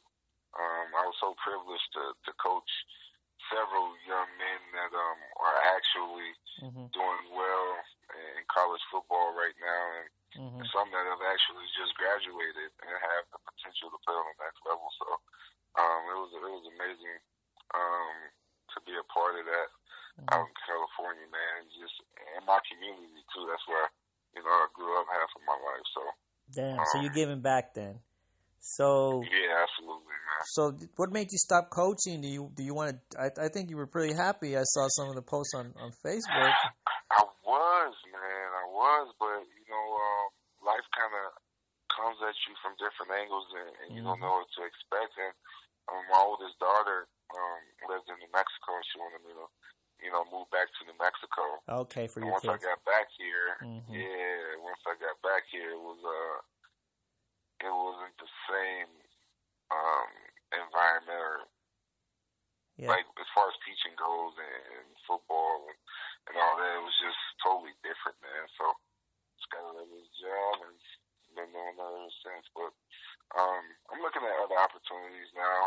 Um, 0.59 0.87
I 0.99 1.03
was 1.07 1.17
so 1.23 1.31
privileged 1.39 1.89
to 1.95 2.11
to 2.27 2.31
coach 2.43 2.67
several 3.47 3.95
young 4.03 4.27
men 4.35 4.61
that 4.75 4.91
um, 4.91 5.19
are 5.39 5.59
actually 5.75 6.35
Mm-hmm. 6.61 6.93
doing 6.93 7.25
well 7.33 7.69
in 8.13 8.43
college 8.51 8.83
football 8.91 9.33
right 9.33 9.55
now, 9.57 9.83
and 10.03 10.07
Mm-hmm. 10.37 10.63
some 10.75 10.91
that 10.93 11.07
have 11.09 11.23
actually 11.25 11.65
just 11.79 11.95
graduated 11.97 12.69
and 12.85 12.95
have 13.01 13.23
the 13.33 13.39
potential 13.49 13.89
to 13.89 13.99
play 14.05 14.13
on 14.13 14.27
the 14.35 14.37
next 14.45 14.61
level. 14.67 14.87
So 15.01 15.07
um, 15.79 16.01
it 16.11 16.17
was 16.19 16.31
it 16.35 16.43
was 16.43 16.67
amazing 16.75 17.19
um, 17.73 18.15
to 18.75 18.77
be 18.85 18.93
a 18.99 19.05
part 19.09 19.39
of 19.39 19.47
that 19.47 19.69
Mm-hmm. 20.19 20.31
out 20.35 20.45
in 20.45 20.55
California, 20.67 21.27
man. 21.31 21.65
Just 21.79 21.95
in 22.37 22.43
my 22.45 22.59
community 22.69 23.23
too. 23.33 23.47
That's 23.49 23.65
where 23.71 23.87
you 24.37 24.43
know 24.43 24.51
I 24.53 24.67
grew 24.75 24.93
up 24.99 25.07
half 25.09 25.31
of 25.33 25.43
my 25.47 25.55
life. 25.57 25.87
So 25.95 26.03
Damn. 26.53 26.85
So 26.85 26.99
you're 26.99 27.09
giving 27.15 27.41
back 27.41 27.73
then. 27.73 27.99
So 28.61 29.21
yeah, 29.25 29.65
absolutely, 29.65 30.13
man. 30.13 30.45
so 30.53 30.61
what 30.95 31.11
made 31.11 31.33
you 31.33 31.37
stop 31.41 31.69
coaching? 31.73 32.21
Do 32.21 32.29
you 32.29 32.53
do 32.53 32.63
you 32.63 32.73
want 32.73 32.93
to? 32.93 33.19
I 33.19 33.45
I 33.45 33.47
think 33.49 33.69
you 33.69 33.77
were 33.77 33.89
pretty 33.89 34.13
happy. 34.13 34.55
I 34.55 34.63
saw 34.63 34.87
some 34.93 35.09
of 35.09 35.15
the 35.15 35.25
posts 35.25 35.53
on 35.57 35.73
on 35.81 35.91
Facebook. 36.05 36.53
I 37.11 37.25
was, 37.43 37.93
man. 38.13 38.47
I 38.55 38.65
was, 38.71 39.11
but 39.19 39.43
you 39.43 39.65
know, 39.67 39.85
um, 39.97 40.27
life 40.63 40.85
kind 40.95 41.11
of 41.11 41.35
comes 41.91 42.15
at 42.23 42.37
you 42.47 42.53
from 42.63 42.77
different 42.79 43.11
angles, 43.11 43.49
and, 43.51 43.69
and 43.83 43.87
you 43.97 44.01
don't 44.05 44.21
Mhm. 44.21 44.23
know 44.23 44.35
what 44.39 44.47
to 44.55 44.63
expect. 44.63 45.11
And 45.19 45.33
um, 45.91 46.05
my 46.07 46.21
oldest 46.23 46.55
daughter 46.61 47.09
um, 47.35 47.61
lives 47.89 48.07
in 48.07 48.15
New 48.23 48.31
Mexico, 48.31 48.77
and 48.79 48.85
she 48.87 48.95
wanted 49.01 49.21
me 49.27 49.33
to, 49.35 49.45
you 50.05 50.11
know, 50.13 50.23
move 50.31 50.47
back 50.55 50.71
to 50.71 50.81
New 50.87 50.95
Mexico. 51.01 51.59
Okay, 51.83 52.07
for 52.07 52.21
And 52.23 52.31
your 52.31 52.37
once 52.39 52.47
I 52.47 52.55
got 52.61 52.79
back 52.87 53.11
here, 53.17 53.59
Mhm. 53.59 53.91
yeah, 53.91 54.55
once 54.63 54.79
I 54.87 54.95
got 55.01 55.19
back 55.19 55.43
here, 55.51 55.75
it 55.75 55.81
was 55.83 55.99
uh, 55.99 56.37
it 57.63 57.73
wasn't 57.73 58.15
the 58.17 58.31
same 58.49 58.91
um 59.71 60.09
environment 60.51 61.21
or 61.21 61.37
Yeah. 62.79 62.91
like 62.97 63.05
as 63.19 63.29
far 63.35 63.45
as 63.49 63.57
teaching 63.61 63.93
goes 63.99 64.33
and, 64.41 64.63
and 64.81 64.89
football 65.05 65.69
and, 65.69 65.77
and 66.31 66.35
all 66.41 66.57
that, 66.57 66.77
it 66.77 66.83
was 66.83 66.97
just 67.03 67.21
totally 67.43 67.75
different, 67.85 68.17
man. 68.25 68.45
So 68.57 68.65
just 69.37 69.51
got 69.53 69.61
to 69.69 69.77
leave 69.77 69.91
this 69.91 70.09
job 70.17 70.65
and 70.65 70.75
been 71.37 71.51
doing 71.53 71.75
that 71.77 71.93
ever 71.93 72.13
since. 72.25 72.45
But 72.57 72.71
um, 73.37 73.63
I'm 73.93 74.01
looking 74.01 74.25
at 74.25 74.41
other 74.43 74.57
opportunities 74.59 75.31
now. 75.37 75.61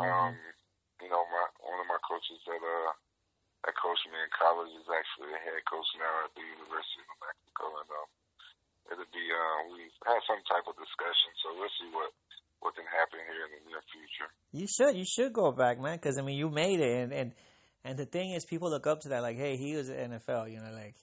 Um, 0.00 0.34
you 1.00 1.08
know, 1.08 1.24
my 1.28 1.44
one 1.64 1.80
of 1.80 1.88
my 1.88 2.00
coaches 2.04 2.40
that 2.48 2.60
uh 2.62 2.92
that 3.66 3.76
coached 3.76 4.08
me 4.08 4.16
in 4.16 4.32
college 4.32 4.72
is 4.72 4.88
actually 4.88 5.32
a 5.36 5.40
head 5.44 5.60
coach 5.68 5.88
now 6.00 6.24
at 6.24 6.32
the 6.32 6.40
University 6.44 7.00
of 7.04 7.08
New 7.12 7.20
Mexico, 7.20 7.64
and 7.84 7.90
um, 7.92 8.08
it'll 8.88 9.10
be 9.12 9.26
uh, 9.28 9.58
we've 9.74 9.92
some 10.26 10.42
type 10.48 10.64
of 10.70 10.74
discussion, 10.78 11.30
so 11.42 11.52
we'll 11.58 11.74
see 11.80 11.90
what 11.92 12.10
what 12.60 12.72
can 12.76 12.84
happen 12.88 13.20
here 13.28 13.44
in 13.48 13.50
the 13.56 13.62
near 13.68 13.82
future. 13.92 14.30
You 14.52 14.66
should 14.68 14.96
you 14.96 15.04
should 15.04 15.32
go 15.32 15.52
back, 15.52 15.80
man, 15.80 15.96
because 15.96 16.18
I 16.18 16.22
mean 16.22 16.38
you 16.38 16.48
made 16.50 16.80
it, 16.80 16.92
and 17.04 17.12
and 17.12 17.28
and 17.84 17.98
the 17.98 18.04
thing 18.06 18.32
is, 18.32 18.44
people 18.44 18.68
look 18.70 18.86
up 18.86 19.00
to 19.02 19.08
that, 19.10 19.22
like, 19.22 19.38
hey, 19.38 19.56
he 19.56 19.74
was 19.74 19.88
at 19.88 19.96
NFL, 20.10 20.52
you 20.52 20.58
know, 20.60 20.72
like 20.72 20.94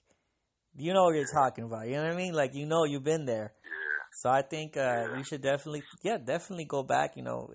you 0.77 0.93
know 0.93 1.05
what 1.05 1.15
you're 1.15 1.25
talking 1.33 1.63
about, 1.63 1.87
you 1.87 1.95
know 1.95 2.03
what 2.03 2.13
I 2.13 2.15
mean? 2.17 2.33
Like 2.33 2.53
you 2.53 2.65
know 2.67 2.83
you've 2.85 3.03
been 3.03 3.25
there, 3.25 3.53
Yeah. 3.63 4.03
so 4.21 4.29
I 4.29 4.41
think 4.43 4.77
uh, 4.77 4.81
Yeah. 4.81 5.17
you 5.17 5.23
should 5.23 5.41
definitely, 5.41 5.81
yeah, 6.03 6.17
definitely 6.17 6.65
go 6.65 6.83
back. 6.83 7.17
You 7.17 7.23
know, 7.23 7.49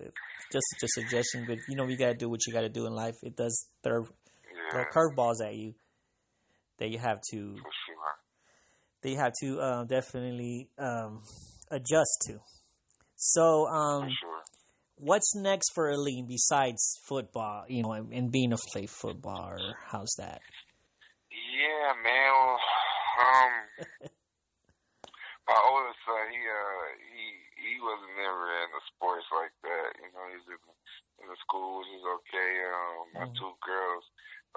just 0.51 0.65
just 0.81 0.97
a 0.97 1.01
suggestion, 1.01 1.45
but 1.47 1.57
you 1.69 1.75
know 1.77 1.87
you 1.87 1.97
gotta 1.97 2.15
do 2.15 2.29
what 2.29 2.45
you 2.45 2.51
gotta 2.53 2.69
do 2.69 2.85
in 2.85 2.93
life. 2.93 3.15
It 3.23 3.35
does 3.37 3.69
throw 3.83 4.03
throw 4.71 4.83
Yeah, 4.83 4.91
curveballs 4.93 5.39
at 5.45 5.55
you 5.55 5.75
that 6.79 6.89
you 6.89 6.97
have 6.99 7.19
to 7.31 7.37
sure. 7.55 8.13
You 9.09 9.17
have 9.17 9.33
to 9.41 9.59
uh, 9.59 9.83
definitely 9.85 10.69
um, 10.77 11.21
adjust 11.71 12.23
to. 12.27 12.39
So, 13.15 13.67
um, 13.67 14.07
sure. 14.19 14.43
what's 14.97 15.35
next 15.35 15.71
for 15.73 15.91
Aleem 15.91 16.27
besides 16.27 16.99
football? 17.07 17.65
You 17.67 17.83
know, 17.83 17.91
and, 17.93 18.13
and 18.13 18.31
being 18.31 18.53
a 18.53 18.57
play 18.71 18.85
football, 18.85 19.47
or 19.47 19.77
how's 19.87 20.13
that? 20.17 20.41
Yeah, 21.31 21.93
man. 22.03 22.31
Well, 22.33 22.59
um, 23.23 23.53
my 25.47 25.59
oldest 25.71 25.99
son, 26.05 26.25
he 26.31 26.41
uh, 26.41 26.85
he 27.11 27.23
he 27.63 27.73
wasn't 27.79 28.15
never 28.19 28.47
into 28.63 28.79
sports 28.95 29.27
like 29.31 29.55
that. 29.63 29.89
You 30.03 30.09
know, 30.11 30.25
he's 30.35 30.47
in, 30.47 30.59
in 31.23 31.25
the 31.31 31.37
school, 31.43 31.79
which 31.79 31.91
is 31.95 32.03
okay. 32.03 32.51
Um, 32.67 33.13
my 33.15 33.27
Mhm. 33.27 33.37
two 33.39 33.53
girls, 33.63 34.03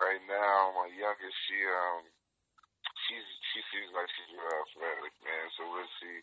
right 0.01 0.23
now, 0.27 0.75
my 0.75 0.89
youngest, 0.91 1.37
she 1.47 1.59
um, 1.67 2.03
she's 3.07 3.27
she 3.55 3.61
seems 3.71 3.91
like 3.95 4.11
she's 4.15 4.35
real 4.35 4.63
athletic, 4.67 5.15
man. 5.23 5.47
So 5.57 5.63
we'll 5.71 5.95
see 6.03 6.19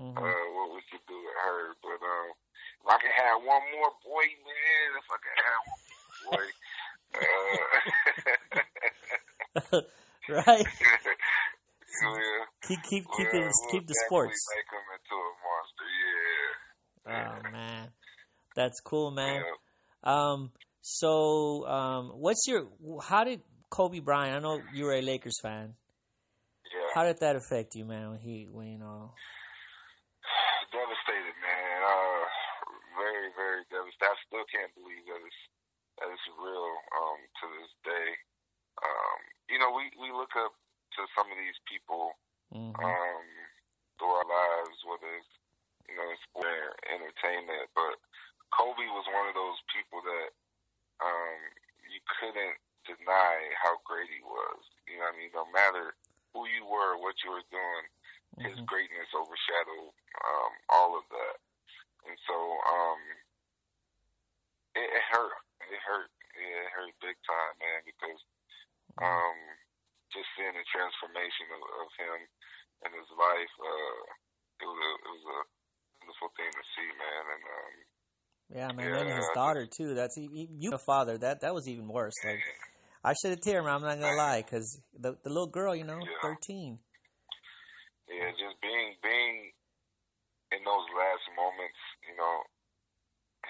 hmm 0.00 0.16
uh 0.16 0.44
what 0.56 0.72
we 0.74 0.80
can 0.88 1.00
do 1.04 1.16
with 1.16 1.38
her. 1.44 1.76
But 1.84 2.00
um, 2.00 2.28
if 2.82 2.86
I 2.88 2.96
can 3.00 3.12
have 3.12 3.38
one 3.44 3.64
more 3.76 3.92
boy, 4.02 4.26
man, 4.42 4.88
if 4.96 5.08
I 5.08 5.18
can 5.20 5.36
have 5.44 5.62
one 5.68 5.84
more 5.92 6.16
boy. 6.32 6.46
Uh, 7.12 7.40
right? 10.28 10.66
yeah. 12.02 12.44
Keep 12.68 12.82
keep 12.88 13.04
keep 13.04 13.28
Well, 13.32 13.42
it, 13.42 13.52
we'll 13.52 13.70
keep 13.70 13.86
the 13.86 13.94
sports. 14.06 14.40
Make 14.48 14.70
him 14.72 14.86
into 14.96 15.14
a 15.20 15.32
monster. 15.44 15.88
Yeah. 17.04 17.36
Oh 17.36 17.40
man, 17.52 17.84
that's 18.56 18.80
cool, 18.80 19.10
man. 19.10 19.42
Yeah. 19.42 19.56
Um, 20.04 20.50
so 20.80 21.66
um, 21.66 22.12
what's 22.16 22.46
your? 22.48 22.68
How 23.02 23.24
did 23.24 23.42
Kobe 23.70 24.00
Bryant? 24.00 24.36
I 24.36 24.40
know 24.40 24.62
you 24.72 24.84
were 24.84 24.94
a 24.94 25.02
Lakers 25.02 25.38
fan. 25.42 25.74
How 26.92 27.04
did 27.04 27.20
that 27.20 27.36
affect 27.36 27.76
you, 27.76 27.84
man? 27.84 28.10
When 28.10 28.20
he, 28.20 28.48
when 28.50 28.68
you 28.68 28.78
know, 28.78 29.12
Devastated, 30.72 31.36
man. 31.42 31.78
Uh, 31.84 32.24
very, 32.96 33.30
very 33.36 33.62
devastated. 33.72 34.12
I 34.12 34.16
still 34.28 34.46
can't 34.48 34.72
believe 34.76 35.04
that 35.08 35.20
it's 35.24 35.42
that 36.00 36.08
it's 36.12 36.28
real. 36.40 36.72
Um, 36.96 37.18
to 37.42 37.44
this 37.60 37.72
day. 37.84 38.08
Um, 38.82 39.18
you 39.50 39.58
know, 39.60 39.72
we 39.74 39.92
we 40.00 40.10
look 40.12 40.32
up 40.38 40.52
to 40.96 41.02
some 41.16 41.28
of 41.30 41.38
these 41.38 41.58
people 41.68 42.14
hmm 42.52 42.72
um, 42.80 43.26
through 43.98 44.14
our 44.16 44.28
lives, 44.28 44.78
whether 44.88 45.08
it's 45.18 45.32
you 45.88 45.96
know, 45.96 46.08
sport 46.28 46.48
or 46.48 46.72
entertainment. 46.88 47.70
But 47.76 48.00
Kobe 48.54 48.88
was 48.92 49.06
one 49.12 49.28
of 49.28 49.36
those 49.36 49.60
people 49.72 50.00
that 50.04 50.30
um, 51.04 51.38
you 51.88 52.00
couldn't 52.20 52.56
deny 52.86 53.36
how 53.60 53.80
great 53.84 54.10
he 54.12 54.22
was. 54.24 54.60
You 54.88 55.00
know 55.00 55.08
what 55.10 55.16
I 55.16 55.20
mean? 55.20 55.32
No 55.34 55.46
matter 55.50 55.96
who 56.34 56.46
you 56.48 56.64
were, 56.68 56.98
what 57.00 57.18
you 57.24 57.32
were 57.32 57.46
doing, 57.52 57.84
his 58.44 58.58
Mhm. 58.58 58.66
greatness 58.68 59.10
overshadowed 59.14 59.94
um, 60.24 60.52
all 60.70 60.98
of 60.98 61.04
that. 61.10 61.38
And 62.06 62.18
so 62.28 62.36
um, 62.36 63.02
it, 64.76 64.88
it 64.88 65.04
hurt. 65.12 65.36
It 65.68 65.80
hurt. 65.84 66.10
It 66.36 66.68
hurt 66.74 66.94
big 67.04 67.18
time, 67.28 67.54
man, 67.60 67.82
because 67.86 68.20
um, 69.02 69.38
just 70.12 70.28
seeing 70.36 70.54
the 70.56 70.66
transformation 70.70 71.48
of, 71.54 71.62
of 71.84 71.88
him 71.98 72.20
and 72.86 72.92
his 72.94 73.10
life, 73.16 73.54
uh, 73.60 74.02
it 74.62 74.66
was 74.68 74.80
a 74.80 74.92
it 75.06 75.10
was 75.12 75.26
a 75.28 75.40
wonderful 76.02 76.30
thing 76.36 76.52
to 76.52 76.64
see, 76.76 76.90
man. 76.98 77.24
And 77.34 77.44
um, 77.44 77.74
yeah, 78.54 78.72
man. 78.72 78.94
And 78.94 79.08
then 79.08 79.16
his 79.16 79.28
Yeah. 79.28 79.34
daughter 79.34 79.61
too. 79.76 79.94
That's 79.94 80.16
you, 80.16 80.70
a 80.72 80.78
father. 80.78 81.18
That 81.18 81.40
that 81.40 81.54
was 81.54 81.68
even 81.68 81.88
worse. 81.88 82.14
Like 82.24 82.40
I 83.04 83.14
should 83.14 83.30
have 83.30 83.40
teared, 83.40 83.64
man. 83.64 83.74
I'm 83.74 83.82
not 83.82 83.98
gonna 84.00 84.16
lie, 84.16 84.42
because 84.42 84.80
the 84.98 85.16
the 85.22 85.30
little 85.30 85.48
girl, 85.48 85.74
you 85.74 85.84
know, 85.84 86.00
Yeah. 86.00 86.22
thirteen. 86.22 86.78
yeah, 88.08 88.30
just 88.32 88.60
being 88.62 88.94
being 89.02 89.50
in 90.52 90.60
those 90.64 90.86
last 90.94 91.24
moments, 91.34 91.80
you 92.08 92.14
know, 92.16 92.34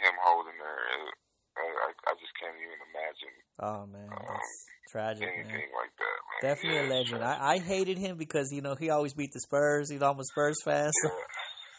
him 0.00 0.14
holding 0.22 0.56
her, 0.58 0.78
uh, 0.96 1.10
I, 1.58 1.66
I 1.66 1.90
I 2.10 2.12
just 2.14 2.32
can't 2.40 2.56
even 2.56 2.78
imagine 2.90 3.34
Oh 3.58 3.86
man, 3.86 4.08
um, 4.10 4.24
that's 4.28 4.66
tragic, 4.90 5.26
man. 5.26 5.36
like 5.36 5.92
that, 5.98 6.18
man. 6.40 6.40
Definitely 6.40 6.78
Yeah, 6.78 6.86
a 6.86 6.88
legend. 6.98 7.22
I, 7.24 7.52
I 7.54 7.58
hated 7.58 7.98
him 7.98 8.16
because 8.16 8.50
you 8.50 8.62
know 8.62 8.74
he 8.74 8.90
always 8.90 9.14
beat 9.14 9.32
the 9.32 9.40
Spurs. 9.40 9.90
You 9.90 10.02
almost 10.02 10.30
Spurs 10.30 10.60
fan, 10.64 10.90
so, 11.02 11.10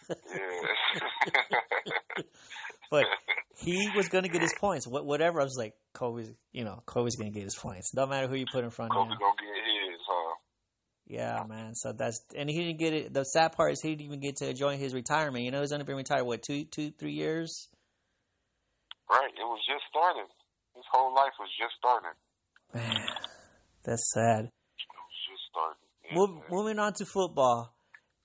yeah. 0.09 0.67
but 2.91 3.05
he 3.63 3.89
was 3.96 4.10
gonna 4.10 4.27
get 4.27 4.41
his 4.41 4.53
points. 4.60 4.88
What 4.88 5.05
whatever. 5.05 5.39
I 5.39 5.43
was 5.43 5.55
like, 5.58 5.74
Kobe's, 5.93 6.29
you 6.51 6.63
know, 6.63 6.84
Kobe's 6.86 7.15
gonna 7.15 7.32
get 7.32 7.43
his 7.43 7.55
points. 7.55 7.93
No 7.93 8.05
matter 8.05 8.27
who 8.27 8.36
you 8.36 8.46
put 8.51 8.63
in 8.63 8.70
front 8.70 8.91
of 8.91 8.98
Kobe 8.98 9.12
him. 9.12 9.17
gonna 9.20 9.36
get 9.39 9.91
his, 9.91 10.00
huh? 10.08 10.36
Yeah, 11.08 11.43
man. 11.48 11.75
So 11.75 11.93
that's 11.93 12.20
and 12.36 12.50
he 12.50 12.58
didn't 12.58 12.79
get 12.79 12.93
it. 12.93 13.13
The 13.13 13.24
sad 13.24 13.53
part 13.53 13.72
is 13.72 13.82
he 13.82 13.89
didn't 13.89 14.05
even 14.05 14.20
get 14.20 14.38
to 14.38 14.50
enjoy 14.50 14.77
his 14.77 14.93
retirement. 14.93 15.46
You 15.46 15.51
know, 15.51 15.62
he's 15.62 15.72
only 15.72 15.86
been 15.86 15.96
retired 15.96 16.25
what 16.25 16.43
two, 16.43 16.65
two, 16.65 16.91
three 16.91 17.13
years. 17.13 17.70
Right. 19.10 19.29
It 19.29 19.43
was 19.43 19.60
just 19.67 19.84
starting. 19.89 20.27
His 20.75 20.86
whole 20.91 21.13
life 21.13 21.34
was 21.39 21.50
just 21.60 21.74
starting. 21.77 22.17
Man, 22.74 23.08
that's 23.86 24.12
sad. 24.12 24.50
Just 24.75 25.43
starting. 25.51 25.77
Yeah, 26.05 26.15
Move, 26.15 26.41
moving 26.50 26.79
on 26.79 26.93
to 26.93 27.05
football. 27.05 27.75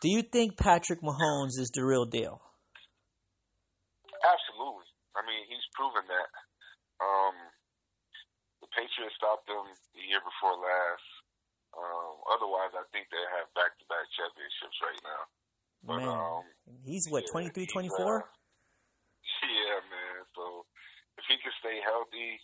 Do 0.00 0.09
you 0.09 0.23
think 0.23 0.57
Patrick 0.57 1.02
Mahomes 1.02 1.59
is 1.59 1.71
the 1.75 1.85
real 1.85 2.07
deal? 2.07 2.40
Absolutely. 4.25 4.87
I 5.18 5.26
mean, 5.26 5.42
he's 5.50 5.66
proven 5.78 6.02
that. 6.11 6.30
Um, 6.99 7.37
the 8.58 8.66
Patriots 8.75 9.14
stopped 9.14 9.47
them 9.47 9.70
the 9.94 10.02
year 10.02 10.18
before 10.18 10.58
last. 10.58 11.06
Um, 11.78 12.18
otherwise, 12.26 12.75
I 12.75 12.82
think 12.90 13.06
they 13.14 13.23
have 13.38 13.47
back-to-back 13.54 14.11
championships 14.18 14.78
right 14.82 15.02
now. 15.06 15.23
But, 15.87 16.02
Man, 16.02 16.11
um, 16.11 16.44
he's 16.82 17.06
what 17.06 17.23
yeah, 17.30 17.54
23, 17.54 17.70
he's, 17.70 17.70
24? 17.70 17.94
uh, 17.94 18.26
Yeah, 19.47 19.78
man. 19.87 20.26
So 20.35 20.66
if 21.14 21.25
he 21.30 21.38
can 21.38 21.54
stay 21.62 21.78
healthy, 21.87 22.42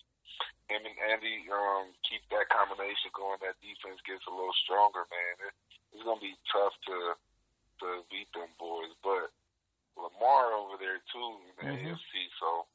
him 0.70 0.86
and 0.86 0.98
Andy 1.10 1.42
um, 1.50 1.90
keep 2.06 2.22
that 2.30 2.46
combination 2.54 3.10
going, 3.10 3.42
that 3.42 3.58
defense 3.58 3.98
gets 4.06 4.22
a 4.30 4.32
little 4.32 4.54
stronger, 4.62 5.02
man. 5.10 5.34
It, 5.50 5.54
it's 5.92 6.06
gonna 6.06 6.22
be 6.22 6.38
tough 6.54 6.72
to 6.86 7.18
to 7.82 7.86
beat 8.08 8.30
them 8.32 8.54
boys. 8.56 8.94
But 9.02 9.34
Lamar 9.98 10.54
over 10.54 10.78
there 10.78 11.02
too 11.10 11.28
in 11.42 11.54
the 11.58 11.64
Mhm. 11.66 11.98
AFC, 11.98 12.30
so 12.38 12.66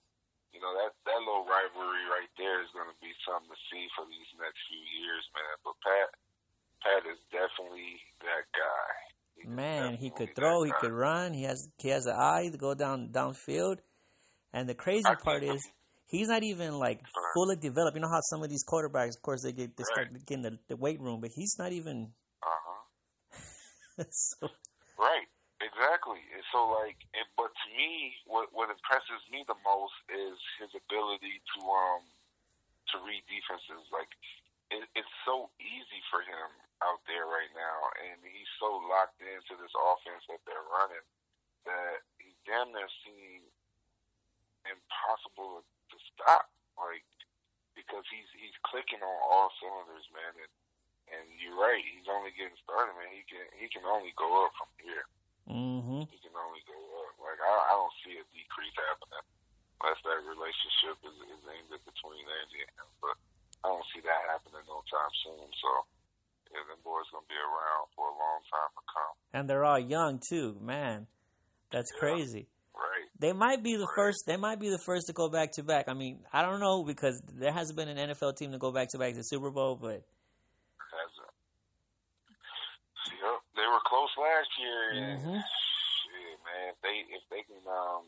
you 0.53 0.59
know 0.59 0.73
that 0.75 0.91
that 1.05 1.19
little 1.21 1.45
rivalry 1.45 2.05
right 2.09 2.31
there 2.37 2.61
is 2.61 2.69
gonna 2.73 2.95
be 3.01 3.13
something 3.25 3.49
to 3.49 3.59
see 3.69 3.85
for 3.95 4.05
these 4.09 4.29
next 4.37 4.59
few 4.69 4.83
years, 5.01 5.23
man. 5.33 5.55
But 5.63 5.75
Pat 5.81 6.09
Pat 6.81 7.03
is 7.09 7.19
definitely 7.29 7.99
that 8.25 8.45
guy. 8.55 8.91
He 9.35 9.47
Man, 9.47 9.95
he 9.95 10.09
could 10.11 10.35
throw, 10.35 10.63
he 10.63 10.71
guy. 10.71 10.79
could 10.81 10.91
run. 10.91 11.33
He 11.33 11.43
has 11.43 11.69
he 11.77 11.89
has 11.89 12.05
an 12.05 12.15
eye 12.17 12.49
to 12.51 12.57
go 12.57 12.73
down 12.73 13.09
downfield. 13.09 13.79
And 14.51 14.67
the 14.67 14.75
crazy 14.75 15.07
I 15.07 15.15
part 15.15 15.43
is 15.43 15.61
he's 16.07 16.27
not 16.27 16.43
even 16.43 16.79
like 16.79 17.01
fully 17.33 17.55
developed. 17.55 17.95
You 17.95 18.01
know 18.01 18.09
how 18.09 18.21
some 18.21 18.43
of 18.43 18.49
these 18.49 18.65
quarterbacks, 18.65 19.15
of 19.15 19.21
course, 19.21 19.43
they 19.43 19.53
get 19.53 19.77
they 19.77 19.83
start 19.83 20.09
getting 20.25 20.43
the, 20.43 20.57
the 20.67 20.75
weight 20.75 20.99
room, 20.99 21.21
but 21.21 21.31
he's 21.33 21.55
not 21.57 21.71
even. 21.71 22.11
Uh-huh. 22.43 24.03
so, 24.09 24.49
Right, 24.99 25.28
exactly. 25.79 26.19
And 26.35 26.43
so, 26.51 26.75
like, 26.75 26.99
and, 27.15 27.23
but 27.39 27.55
to 27.55 27.67
me, 27.71 28.19
what 28.27 28.51
what 28.51 28.67
impresses 28.67 29.23
me 29.31 29.47
the 29.47 29.55
most 29.63 29.95
is 30.11 30.35
his 30.59 30.75
ability 30.75 31.39
to 31.55 31.59
um 31.63 32.03
to 32.91 32.99
read 33.07 33.23
defenses. 33.31 33.87
Like, 33.95 34.11
it, 34.75 34.83
it's 34.99 35.15
so 35.23 35.47
easy 35.63 36.03
for 36.11 36.19
him 36.19 36.51
out 36.83 36.99
there 37.07 37.31
right 37.31 37.51
now, 37.55 37.79
and 38.11 38.19
he's 38.27 38.51
so 38.59 38.83
locked 38.91 39.23
into 39.23 39.55
this 39.55 39.71
offense 39.71 40.27
that 40.27 40.43
they're 40.43 40.67
running 40.67 41.07
that 41.63 42.03
he 42.19 42.35
damn 42.43 42.75
near 42.75 42.91
seems 43.07 43.47
impossible 44.67 45.63
to 45.63 45.97
stop. 46.11 46.51
Like, 46.75 47.07
because 47.79 48.03
he's 48.11 48.27
he's 48.35 48.55
clicking 48.67 48.99
on 48.99 49.17
all 49.31 49.47
cylinders, 49.63 50.11
man, 50.11 50.43
and 50.43 50.53
and 51.15 51.23
you're 51.39 51.55
right. 51.55 51.83
He's 51.87 52.11
only 52.11 52.35
getting 52.35 52.59
started, 52.67 52.99
man. 52.99 53.15
He 53.15 53.23
can 53.31 53.47
he 53.55 53.71
can 53.71 53.87
only 53.87 54.11
go 54.19 54.43
up 54.43 54.51
from 54.59 54.67
here. 54.83 55.07
Hmm 55.49 56.05
He 56.13 56.17
can 56.21 56.33
only 56.37 56.61
go 56.69 56.77
up. 57.03 57.13
Like 57.17 57.41
I, 57.41 57.51
I 57.51 57.73
don't 57.73 57.95
see 58.05 58.15
a 58.21 58.25
decrease 58.31 58.77
happening 58.77 59.25
unless 59.81 59.99
that 60.05 60.21
relationship 60.29 60.95
is, 61.03 61.17
is 61.33 61.43
ended 61.49 61.81
between 61.83 62.23
Andy 62.23 62.61
and 62.63 62.73
him. 62.77 62.89
But 63.01 63.15
I 63.65 63.73
don't 63.73 63.87
see 63.91 64.01
that 64.05 64.21
happening 64.29 64.61
no 64.69 64.79
time 64.87 65.13
soon. 65.25 65.49
So 65.59 65.69
yeah, 66.53 66.63
them 66.69 66.81
boys 66.85 67.09
gonna 67.11 67.25
be 67.29 67.37
around 67.37 67.89
for 67.97 68.05
a 68.09 68.15
long 68.15 68.39
time 68.49 68.71
to 68.77 68.83
come. 68.93 69.15
and 69.33 69.43
they're 69.49 69.65
all 69.65 69.81
young 69.81 70.21
too. 70.21 70.57
Man, 70.61 71.07
that's 71.73 71.89
Yeah. 71.93 71.99
crazy. 71.99 72.45
Right. 72.77 73.09
They 73.19 73.33
might 73.33 73.61
be 73.63 73.75
the 73.75 73.85
Right. 73.89 73.95
first. 73.95 74.23
They 74.25 74.37
might 74.37 74.59
be 74.59 74.69
the 74.69 74.79
first 74.85 75.07
to 75.07 75.13
go 75.13 75.29
back 75.29 75.51
to 75.53 75.63
back. 75.63 75.89
I 75.89 75.93
mean, 75.93 76.23
I 76.31 76.41
don't 76.41 76.59
know 76.61 76.83
because 76.85 77.19
there 77.33 77.51
hasn't 77.51 77.75
been 77.77 77.89
an 77.89 77.97
NFL 78.13 78.37
team 78.37 78.51
to 78.53 78.57
go 78.57 78.71
back 78.71 78.89
to 78.89 78.97
back 78.97 79.13
to 79.15 79.23
Super 79.23 79.51
Bowl, 79.51 79.75
but 79.75 80.01
Has 80.89 81.11
a, 81.19 81.27
yep, 83.13 83.41
they 83.55 83.58
were 83.69 83.83
close 83.85 84.11
last 84.17 84.49
year. 84.59 84.81
And 84.97 85.21
Mhm. 85.21 85.43
shit, 85.43 86.37
man, 86.45 86.73
if 86.73 86.77
they 86.81 86.97
if 87.13 87.23
they 87.29 87.41
can, 87.45 87.61
um, 87.69 88.05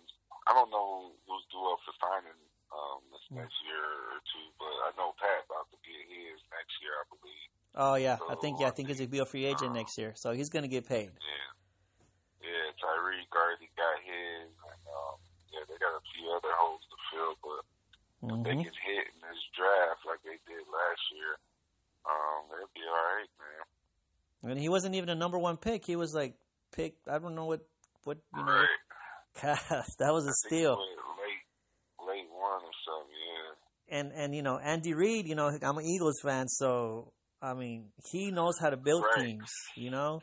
I 0.48 0.54
don't 0.54 0.72
know 0.74 1.14
who's 1.28 1.46
due 1.52 1.66
up 1.72 1.80
for 1.86 1.94
signing 2.02 2.40
um 2.74 3.02
this 3.12 3.26
Mm. 3.32 3.38
next 3.38 3.58
year 3.66 3.86
or 4.16 4.20
two, 4.32 4.48
but 4.60 4.74
I 4.88 4.90
know 4.98 5.14
Pat 5.20 5.46
about 5.46 5.70
to 5.72 5.78
get 5.86 6.02
his 6.10 6.40
next 6.52 6.74
year, 6.82 6.94
I 6.98 7.06
believe. 7.14 7.50
oh 7.76 7.96
yeah, 7.96 8.20
I 8.28 8.36
think 8.36 8.60
yeah, 8.60 8.68
I 8.68 8.72
So, 8.72 8.76
think 8.76 8.90
he's 8.90 9.00
gonna 9.00 9.10
be 9.10 9.20
a 9.20 9.26
free 9.26 9.46
agent 9.46 9.74
next 9.74 9.98
year, 9.98 10.14
so 10.16 10.32
he's 10.32 10.50
gonna 10.50 10.68
get 10.72 10.88
paid. 10.88 11.12
Yeah, 11.22 11.50
yeah, 12.48 12.66
Tyreek 12.82 13.30
already 13.36 13.70
got 13.78 13.98
his, 14.04 14.50
and 14.50 14.84
um, 14.90 15.18
yeah, 15.54 15.64
they 15.68 15.78
got 15.78 15.96
a 15.96 16.04
few 16.16 16.30
other 16.32 16.54
holes 16.58 16.84
to 16.90 16.98
fill, 17.12 17.36
but 17.44 17.62
if 18.34 18.38
they 18.44 18.56
hmm 18.56 18.62
can 18.62 18.76
hit 18.86 19.06
in 19.14 19.20
this 19.22 19.42
draft 19.56 20.06
like 20.08 20.22
they 20.24 20.40
did 20.48 20.64
last 20.70 21.04
year, 21.14 21.38
um, 22.08 22.50
they'll 22.50 22.72
be 22.74 22.84
all 22.88 23.06
right, 23.16 23.30
man. 23.40 23.66
And 24.44 24.60
he 24.60 24.70
wasn't 24.70 24.96
even 24.96 25.10
a 25.10 25.16
number 25.16 25.38
one 25.38 25.58
pick. 25.58 25.86
He 25.86 25.96
was 25.96 26.14
like 26.14 26.34
pick. 26.72 26.96
I 27.10 27.20
don't 27.20 27.36
know 27.36 27.46
what 27.46 27.62
what 28.04 28.18
you 28.36 28.44
know. 28.44 28.52
Right. 28.52 28.68
God, 29.42 29.60
that 30.00 30.12
was 30.14 30.26
a 30.28 30.34
steal. 30.48 30.72
late, 30.72 32.08
late 32.08 32.28
one 32.32 32.62
or 32.62 32.72
something. 32.86 33.16
Yeah. 33.90 34.00
And 34.00 34.12
and 34.14 34.36
you 34.36 34.42
know 34.42 34.58
Andy 34.58 34.94
Reid. 34.94 35.28
You 35.28 35.36
know 35.36 35.48
I'm 35.62 35.78
an 35.78 35.86
Eagles 35.86 36.20
fan, 36.24 36.48
so 36.48 37.14
I 37.42 37.54
mean 37.54 37.90
he 38.12 38.32
knows 38.32 38.56
how 38.60 38.70
to 38.72 38.78
build 38.78 39.04
Right. 39.16 39.26
teams. 39.26 39.52
You 39.76 39.92
know. 39.92 40.22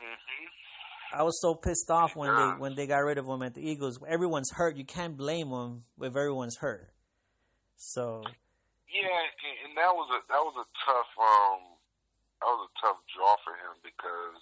Mhm. 0.00 1.18
I 1.18 1.22
was 1.22 1.40
so 1.40 1.54
pissed 1.54 1.90
off 1.90 2.14
when 2.14 2.30
Yeah. 2.30 2.52
they 2.54 2.60
when 2.60 2.74
they 2.76 2.86
got 2.86 2.98
rid 2.98 3.18
of 3.18 3.26
him 3.26 3.42
at 3.42 3.54
the 3.54 3.68
Eagles. 3.68 3.98
Everyone's 4.06 4.50
hurt. 4.52 4.76
You 4.76 4.84
can't 4.84 5.16
blame 5.16 5.50
them 5.50 5.84
if 6.00 6.14
everyone's 6.16 6.56
hurt. 6.58 6.92
So 7.76 8.22
Yeah, 8.88 9.02
and, 9.04 9.68
and 9.68 9.76
that 9.76 9.92
was 9.94 10.08
a 10.10 10.20
that 10.28 10.40
was 10.40 10.54
a 10.56 10.66
tough 10.86 11.10
um 11.18 11.75
that 12.46 12.54
was 12.54 12.70
a 12.70 12.74
tough 12.78 13.02
draw 13.10 13.34
for 13.42 13.58
him 13.58 13.74
because 13.82 14.38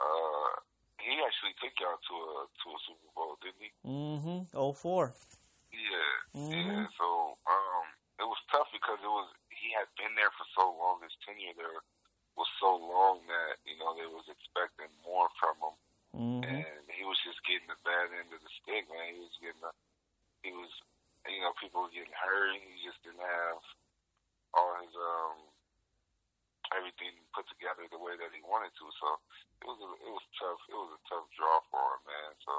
uh 0.00 0.52
he 0.96 1.12
actually 1.20 1.52
took 1.60 1.74
y'all 1.76 1.98
to 2.00 2.14
a 2.16 2.34
to 2.62 2.66
a 2.72 2.78
Super 2.88 3.10
Bowl, 3.12 3.36
didn't 3.44 3.60
he? 3.60 3.70
mm-hmm. 3.84 4.40
Oh 4.56 4.72
four. 4.72 5.12
Yeah, 5.74 6.16
Mhm. 6.32 6.52
yeah. 6.56 6.86
So 6.96 7.36
um, 7.48 7.84
it 8.20 8.24
was 8.28 8.38
tough 8.48 8.68
because 8.72 8.96
it 9.02 9.08
was 9.10 9.28
he 9.52 9.72
had 9.76 9.88
been 10.00 10.14
there 10.16 10.30
for 10.38 10.46
so 10.56 10.72
long. 10.72 11.02
His 11.04 11.12
tenure 11.26 11.52
there 11.58 11.80
was 12.38 12.48
so 12.62 12.76
long 12.80 13.20
that 13.28 13.60
you 13.68 13.76
know 13.76 13.92
they 13.98 14.06
was 14.08 14.24
expecting 14.30 14.88
more 15.04 15.28
from 15.36 15.56
him, 15.60 15.76
Mm-hmm. 16.12 16.44
and 16.60 16.84
he 16.92 17.02
was 17.08 17.16
just 17.24 17.40
getting 17.48 17.66
the 17.72 17.80
bad 17.88 18.12
end 18.12 18.30
of 18.32 18.40
the 18.40 18.52
stick, 18.62 18.84
man. 18.88 19.16
He 19.16 19.20
was 19.20 19.36
getting 19.40 19.60
the, 19.64 19.72
he 20.44 20.52
was 20.54 20.70
you 21.28 21.40
know 21.42 21.52
people 21.58 21.82
were 21.88 21.92
getting 21.92 22.14
hurt. 22.14 22.52
He 22.62 22.84
just 22.86 23.00
didn't 23.02 23.24
have 23.26 23.58
all 24.54 24.76
his 24.84 24.92
um 24.94 25.50
everything 26.78 27.12
put 27.36 27.44
together 27.52 27.84
the 27.90 28.00
way 28.00 28.16
that 28.16 28.30
he 28.32 28.40
wanted 28.44 28.72
to. 28.76 28.86
So 29.00 29.06
it 29.62 29.66
was 29.68 29.78
a, 29.80 29.90
it 30.04 30.12
was 30.12 30.26
tough. 30.40 30.60
It 30.68 30.76
was 30.78 30.90
a 30.96 31.02
tough 31.08 31.26
draw 31.36 31.58
for 31.72 31.84
him, 31.96 32.02
man. 32.08 32.30
So 32.44 32.52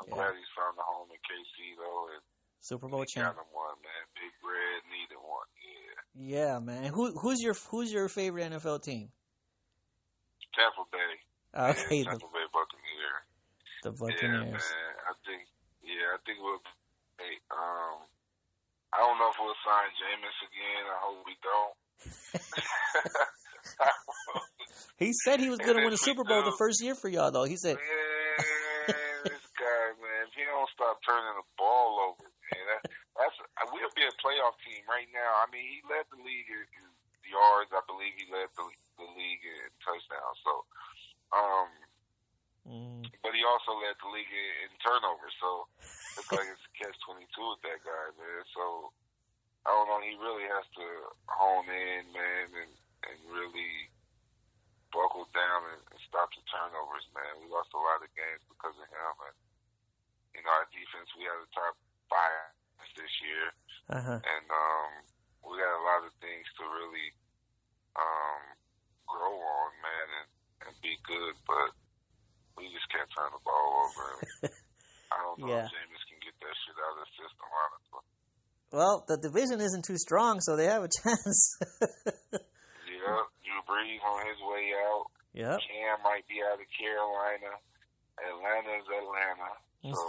I'm 0.00 0.06
Yeah. 0.10 0.14
glad 0.14 0.30
he's 0.38 0.52
found 0.58 0.74
a 0.78 0.84
home 0.84 1.08
in 1.14 1.20
KC 1.22 1.76
though, 1.78 2.10
and 2.14 2.22
Super 2.60 2.88
Bowl 2.88 3.04
champ. 3.04 3.36
one, 3.52 3.78
man. 3.84 4.02
Big 4.16 4.34
Red 4.42 4.80
needed 4.90 5.20
one. 5.20 5.48
Yeah. 5.60 5.98
Yeah, 6.14 6.54
man. 6.58 6.90
Who 6.94 7.12
who's 7.18 7.42
your 7.42 7.54
who's 7.70 7.92
your 7.92 8.08
favorite 8.08 8.50
NFL 8.52 8.82
team? 8.82 9.10
Tampa 10.54 10.84
Bay. 10.90 11.14
Okay, 11.54 12.02
yeah, 12.02 12.10
Tampa 12.14 12.26
Bay 12.30 12.46
Buccaneer. 12.50 13.14
the 13.82 13.90
Buccaneers. 13.92 14.62
Yeah, 14.66 14.78
man. 14.78 14.94
I 15.06 15.12
think. 15.26 15.42
Yeah, 15.82 16.14
I 16.14 16.18
think 16.26 16.38
we'll. 16.42 16.62
Hey, 17.18 17.38
um, 17.50 18.02
I 18.94 18.98
don't 19.02 19.18
know 19.18 19.30
if 19.30 19.38
we'll 19.38 19.54
sign 19.66 19.90
Jameis 19.98 20.38
again. 20.46 20.82
I 20.86 20.98
hope 21.02 21.22
we 21.26 21.36
don't. 21.42 21.74
He 24.98 25.10
said 25.26 25.42
he 25.42 25.50
was 25.50 25.58
going 25.58 25.74
to 25.76 25.82
win 25.82 25.92
a 25.92 25.98
Super 25.98 26.22
Bowl 26.22 26.46
the 26.46 26.54
first 26.54 26.78
year 26.78 26.94
for 26.94 27.10
y'all, 27.10 27.34
though. 27.34 27.44
He 27.44 27.58
said, 27.58 27.74
Man, 27.74 28.94
this 29.26 29.46
guy, 29.58 29.84
man, 29.98 30.30
if 30.30 30.34
he 30.38 30.46
don't 30.46 30.70
stop 30.70 31.02
turning 31.02 31.34
the 31.34 31.46
ball 31.58 32.14
over, 32.14 32.30
man, 32.30 32.64
that, 32.70 32.82
that's 33.18 33.36
we'll 33.74 33.90
be 33.98 34.06
a 34.06 34.14
playoff 34.22 34.54
team 34.62 34.86
right 34.86 35.10
now. 35.10 35.42
I 35.42 35.50
mean, 35.50 35.66
he 35.66 35.82
led 35.90 36.06
the 36.14 36.20
league 36.22 36.46
in, 36.46 36.62
yards. 37.26 37.74
I 37.74 37.82
believe 37.90 38.14
he 38.14 38.28
led 38.30 38.52
the, 38.54 38.66
the 39.00 39.08
league 39.18 39.42
in 39.42 39.66
touchdowns. 39.82 40.38
So, 40.46 40.52
um, 41.34 41.68
mm, 42.68 43.02
but 43.24 43.34
he 43.34 43.42
also 43.42 43.74
led 43.82 43.98
the 43.98 44.10
league 44.14 44.30
in, 44.30 44.70
in 44.70 44.72
turnovers. 44.78 45.34
So, 45.42 45.66
looks 46.14 46.30
like 46.30 46.46
it's 46.46 46.62
a 46.62 46.72
catch 46.78 46.96
twenty 47.02 47.26
two 47.34 47.46
with 47.50 47.66
that 47.66 47.82
guy, 47.82 48.06
man. 48.14 48.42
So, 48.54 48.94
I 49.66 49.74
don't 49.74 49.90
know. 49.90 50.00
He 50.06 50.14
really 50.20 50.46
has 50.46 50.66
to 50.78 50.86
hone 51.26 51.66
in, 51.66 52.14
man, 52.14 52.46
and 52.62 52.72
and 53.10 53.16
really 53.28 53.90
buckle 54.94 55.26
down 55.34 55.60
and, 55.74 55.82
and 55.90 56.00
stop 56.06 56.30
the 56.34 56.42
turnovers, 56.50 57.06
man. 57.14 57.42
We 57.42 57.50
lost 57.50 57.70
a 57.74 57.80
lot 57.82 58.00
of 58.04 58.10
games 58.14 58.42
because 58.46 58.76
of 58.78 58.86
him, 58.88 59.14
and 59.26 59.36
you 60.38 60.40
know 60.46 60.52
our 60.54 60.66
defense. 60.70 61.08
We 61.18 61.26
had 61.26 61.38
the 61.42 61.50
top 61.54 61.74
five 62.10 62.54
this 62.94 63.14
year, 63.26 63.46
uh-huh. 63.90 64.18
and 64.22 64.46
um, 64.46 64.90
we 65.42 65.58
got 65.58 65.74
a 65.74 65.82
lot 65.82 66.06
of 66.06 66.12
things 66.22 66.46
to 66.58 66.62
really 66.62 67.08
um, 67.98 68.42
grow 69.10 69.34
on, 69.34 69.70
man, 69.82 70.06
and, 70.22 70.28
and 70.70 70.72
be 70.78 70.94
good. 71.02 71.34
But 71.42 71.74
we 72.54 72.70
just 72.70 72.86
can't 72.94 73.10
turn 73.18 73.34
the 73.34 73.42
ball 73.42 73.68
over. 73.82 74.06
I 75.10 75.18
don't 75.26 75.38
know 75.42 75.50
Yeah. 75.50 75.66
if 75.66 75.74
Jameis 75.74 76.04
can 76.06 76.18
get 76.22 76.38
that 76.38 76.54
shit 76.54 76.78
out 76.78 76.94
of 76.94 77.02
the 77.02 77.10
system, 77.18 77.46
honestly. 77.50 78.04
Well, 78.74 78.96
the 79.10 79.18
division 79.18 79.58
isn't 79.62 79.84
too 79.86 79.98
strong, 79.98 80.38
so 80.38 80.54
they 80.54 80.66
have 80.70 80.82
a 80.86 80.90
chance. 81.02 81.58
Yeah, 82.86 83.22
Drew 83.42 83.60
Brees 83.66 84.02
on 84.06 84.18
his 84.26 84.38
way 84.42 84.70
out. 84.86 85.06
Yep. 85.44 85.60
Cam 85.60 86.00
might 86.02 86.24
be 86.28 86.40
out 86.40 86.56
of 86.56 86.68
Carolina. 86.72 87.52
Atlanta's 88.16 88.86
Atlanta. 88.88 89.50
So 89.84 90.04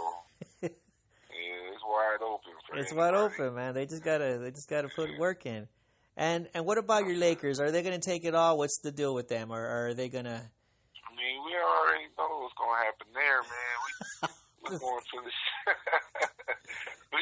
yeah, 0.62 1.72
it's 1.74 1.84
wide 1.84 2.22
open 2.24 2.52
for 2.64 2.78
It's 2.78 2.92
wide 2.94 3.14
open, 3.14 3.54
man. 3.54 3.74
They 3.74 3.86
just 3.86 4.04
gotta 4.04 4.38
they 4.38 4.50
just 4.50 4.70
gotta 4.70 4.88
put 4.88 5.18
work 5.18 5.44
in. 5.44 5.68
And 6.16 6.48
and 6.56 6.64
what 6.64 6.80
about 6.80 7.04
your 7.04 7.20
Lakers? 7.20 7.60
Are 7.60 7.70
they 7.70 7.84
going 7.84 7.98
to 7.98 8.00
take 8.00 8.24
it 8.24 8.34
all? 8.34 8.56
What's 8.56 8.80
the 8.80 8.88
deal 8.90 9.12
with 9.12 9.28
them? 9.28 9.52
Or, 9.52 9.60
or 9.60 9.88
are 9.88 9.94
they 9.94 10.08
to? 10.08 10.40
I 10.40 11.12
mean, 11.12 11.36
we 11.44 11.52
already 11.52 12.08
know 12.16 12.40
what's 12.40 12.56
gonna 12.56 12.80
happen 12.88 13.08
there, 13.12 13.44
man. 13.44 13.76
We 13.84 14.72
we 14.72 14.80
going 14.80 15.04
to 15.12 15.18
the 15.20 15.32
we 17.12 17.20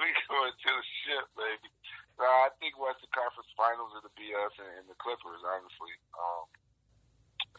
we 0.00 0.06
going 0.24 0.54
to 0.56 0.70
the 0.72 0.86
ship, 1.04 1.26
baby. 1.36 1.68
No, 2.16 2.24
I 2.24 2.48
think 2.64 2.80
Western 2.80 3.12
Conference 3.12 3.52
Finals 3.60 3.92
it'll 4.00 4.12
be 4.16 4.32
us 4.32 4.56
and, 4.56 4.72
and 4.80 4.86
the 4.88 4.96
Clippers. 4.96 5.44
Honestly, 5.44 5.94
um, 6.16 6.44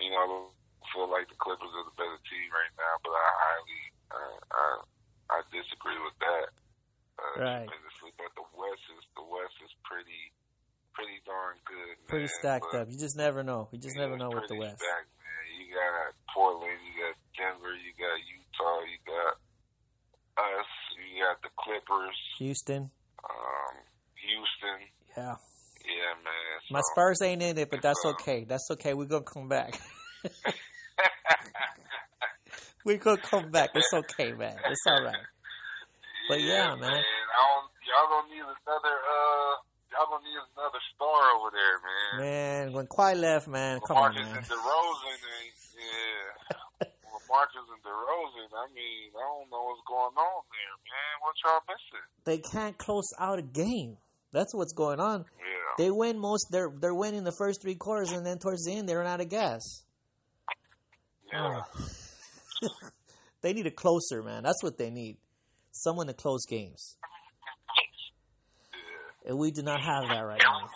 you 0.02 0.10
know, 0.10 0.50
I 0.50 0.86
feel 0.98 1.10
like 1.14 1.30
the 1.30 1.38
Clippers 1.38 1.70
are 1.78 1.86
the 1.86 1.94
better 1.94 2.22
team 2.26 2.50
right 2.50 2.74
now, 2.74 2.94
but 3.06 3.14
I 3.14 3.30
highly 3.38 3.84
uh, 4.18 4.38
I 4.50 4.66
I 5.30 5.38
disagree 5.54 6.02
with 6.02 6.18
that. 6.26 6.50
Uh, 7.22 7.38
Right. 7.38 7.70
tremendously. 7.70 8.18
But 8.18 8.34
the 8.34 8.50
West 8.58 8.82
is 8.98 9.06
the 9.14 9.22
West 9.30 9.54
is 9.62 9.70
pretty 9.86 10.34
pretty 10.94 11.20
darn 11.26 11.58
good. 11.66 11.96
Pretty 12.08 12.28
man, 12.28 12.31
stacked 12.42 12.74
up. 12.74 12.90
You 12.90 12.98
just 12.98 13.16
never 13.16 13.44
know. 13.44 13.70
You 13.72 13.78
just 13.80 13.96
never 13.96 14.18
know 14.18 14.30
with 14.30 14.48
the 14.50 14.56
West. 14.56 14.80
stacked, 14.82 15.08
man. 15.22 15.62
You 15.62 15.70
got 15.74 16.14
Portland, 16.34 16.80
you 16.82 16.94
got 16.98 17.14
Denver, 17.38 17.74
you 17.78 17.94
got 18.02 18.18
Utah, 18.18 18.82
you 18.90 18.98
got 19.06 19.38
us, 20.42 20.66
you 20.98 21.22
got 21.22 21.38
the 21.42 21.50
Clippers, 21.58 22.18
Houston. 22.40 22.90
um, 23.30 23.76
Houston. 24.26 24.80
Yeah. 25.16 25.36
Yeah, 25.86 26.14
man. 26.24 26.60
So, 26.68 26.74
My 26.74 26.82
Spurs 26.94 27.22
ain't 27.22 27.42
in 27.42 27.58
it, 27.58 27.70
but 27.70 27.82
that's 27.82 28.04
okay. 28.06 28.44
That's 28.46 28.70
okay. 28.72 28.94
We're 28.94 29.06
gonna 29.06 29.24
come 29.24 29.48
back. 29.50 29.80
We're 32.86 32.98
gonna 32.98 33.22
come 33.22 33.52
back. 33.52 33.70
It's 33.76 33.94
okay, 33.94 34.32
man. 34.34 34.58
It's 34.70 34.82
all 34.88 35.04
right. 35.04 35.16
But 36.30 36.40
yeah, 36.40 36.76
man. 36.80 36.88
I 36.88 36.96
don't, 36.96 37.68
y'all 37.84 38.08
don't 38.08 38.30
need 38.32 38.40
another. 38.40 38.96
Uh, 39.04 39.52
y'all 39.92 40.08
don't 40.16 40.24
need 40.24 40.40
over 41.36 41.52
there, 41.52 41.78
man. 41.82 42.22
Man, 42.22 42.74
when 42.74 42.88
Kawhi 42.88 43.16
left, 43.20 43.48
man, 43.48 43.80
come 43.86 43.98
on, 43.98 44.16
man. 44.16 44.26
and 44.26 44.46
DeRozan, 44.46 45.20
ain't, 45.42 45.56
yeah. 45.76 46.88
Lamarcus 47.12 47.68
and 47.74 47.84
DeRozan. 47.84 48.50
I 48.54 48.68
mean, 48.74 49.12
I 49.16 49.20
don't 49.20 49.50
know 49.50 49.64
what's 49.66 49.82
going 49.88 50.16
on 50.16 50.44
there, 50.52 50.76
man. 50.90 51.14
What 51.22 51.36
y'all 51.44 51.62
missing? 51.68 52.06
They 52.26 52.38
can't 52.38 52.78
close 52.78 53.10
out 53.20 53.40
a 53.40 53.44
game. 53.44 53.98
That's 54.32 54.54
what's 54.54 54.74
going 54.74 55.00
on. 55.00 55.26
Yeah. 55.38 55.84
They 55.86 55.92
win 55.92 56.20
most. 56.20 56.48
They're 56.52 56.72
they're 56.80 56.96
winning 56.96 57.24
the 57.24 57.32
first 57.32 57.62
three 57.62 57.76
quarters, 57.76 58.12
and 58.12 58.26
then 58.26 58.38
towards 58.40 58.64
the 58.66 58.74
end, 58.74 58.88
they 58.88 58.96
run 58.96 59.08
out 59.08 59.22
of 59.22 59.30
gas. 59.30 59.84
yeah. 61.32 61.62
Oh. 62.64 62.70
They 63.42 63.54
need 63.54 63.66
a 63.66 63.72
closer, 63.72 64.22
man. 64.22 64.44
That's 64.44 64.62
what 64.64 64.78
they 64.78 64.92
need. 64.92 65.18
Someone 65.72 66.08
to 66.08 66.14
close 66.14 66.46
games. 66.46 66.96
And 69.26 69.38
we 69.38 69.52
do 69.52 69.64
not 69.64 69.82
have 69.82 70.08
that 70.10 70.20
right 70.20 70.42
now. 70.44 70.70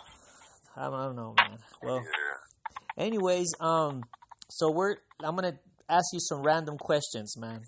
I 0.76 0.84
don't, 0.84 0.94
I 0.94 1.04
don't 1.06 1.16
know, 1.16 1.34
man. 1.38 1.58
Well, 1.82 2.04
Yeah. 2.04 3.04
anyways, 3.04 3.54
um, 3.60 4.02
so 4.50 4.70
we're 4.70 4.96
I'm 5.24 5.34
gonna 5.34 5.58
ask 5.88 6.06
you 6.12 6.20
some 6.20 6.42
random 6.42 6.76
questions, 6.78 7.36
man. 7.38 7.62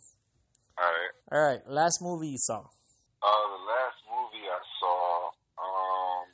All 0.79 0.85
right. 0.85 1.11
All 1.33 1.43
right, 1.47 1.61
last 1.67 2.01
movie 2.03 2.29
you 2.29 2.39
saw. 2.39 2.61
Uh, 2.61 3.45
the 3.51 3.63
last 3.67 3.99
movie 4.07 4.47
I 4.47 4.61
saw, 4.79 5.31
um, 5.59 6.25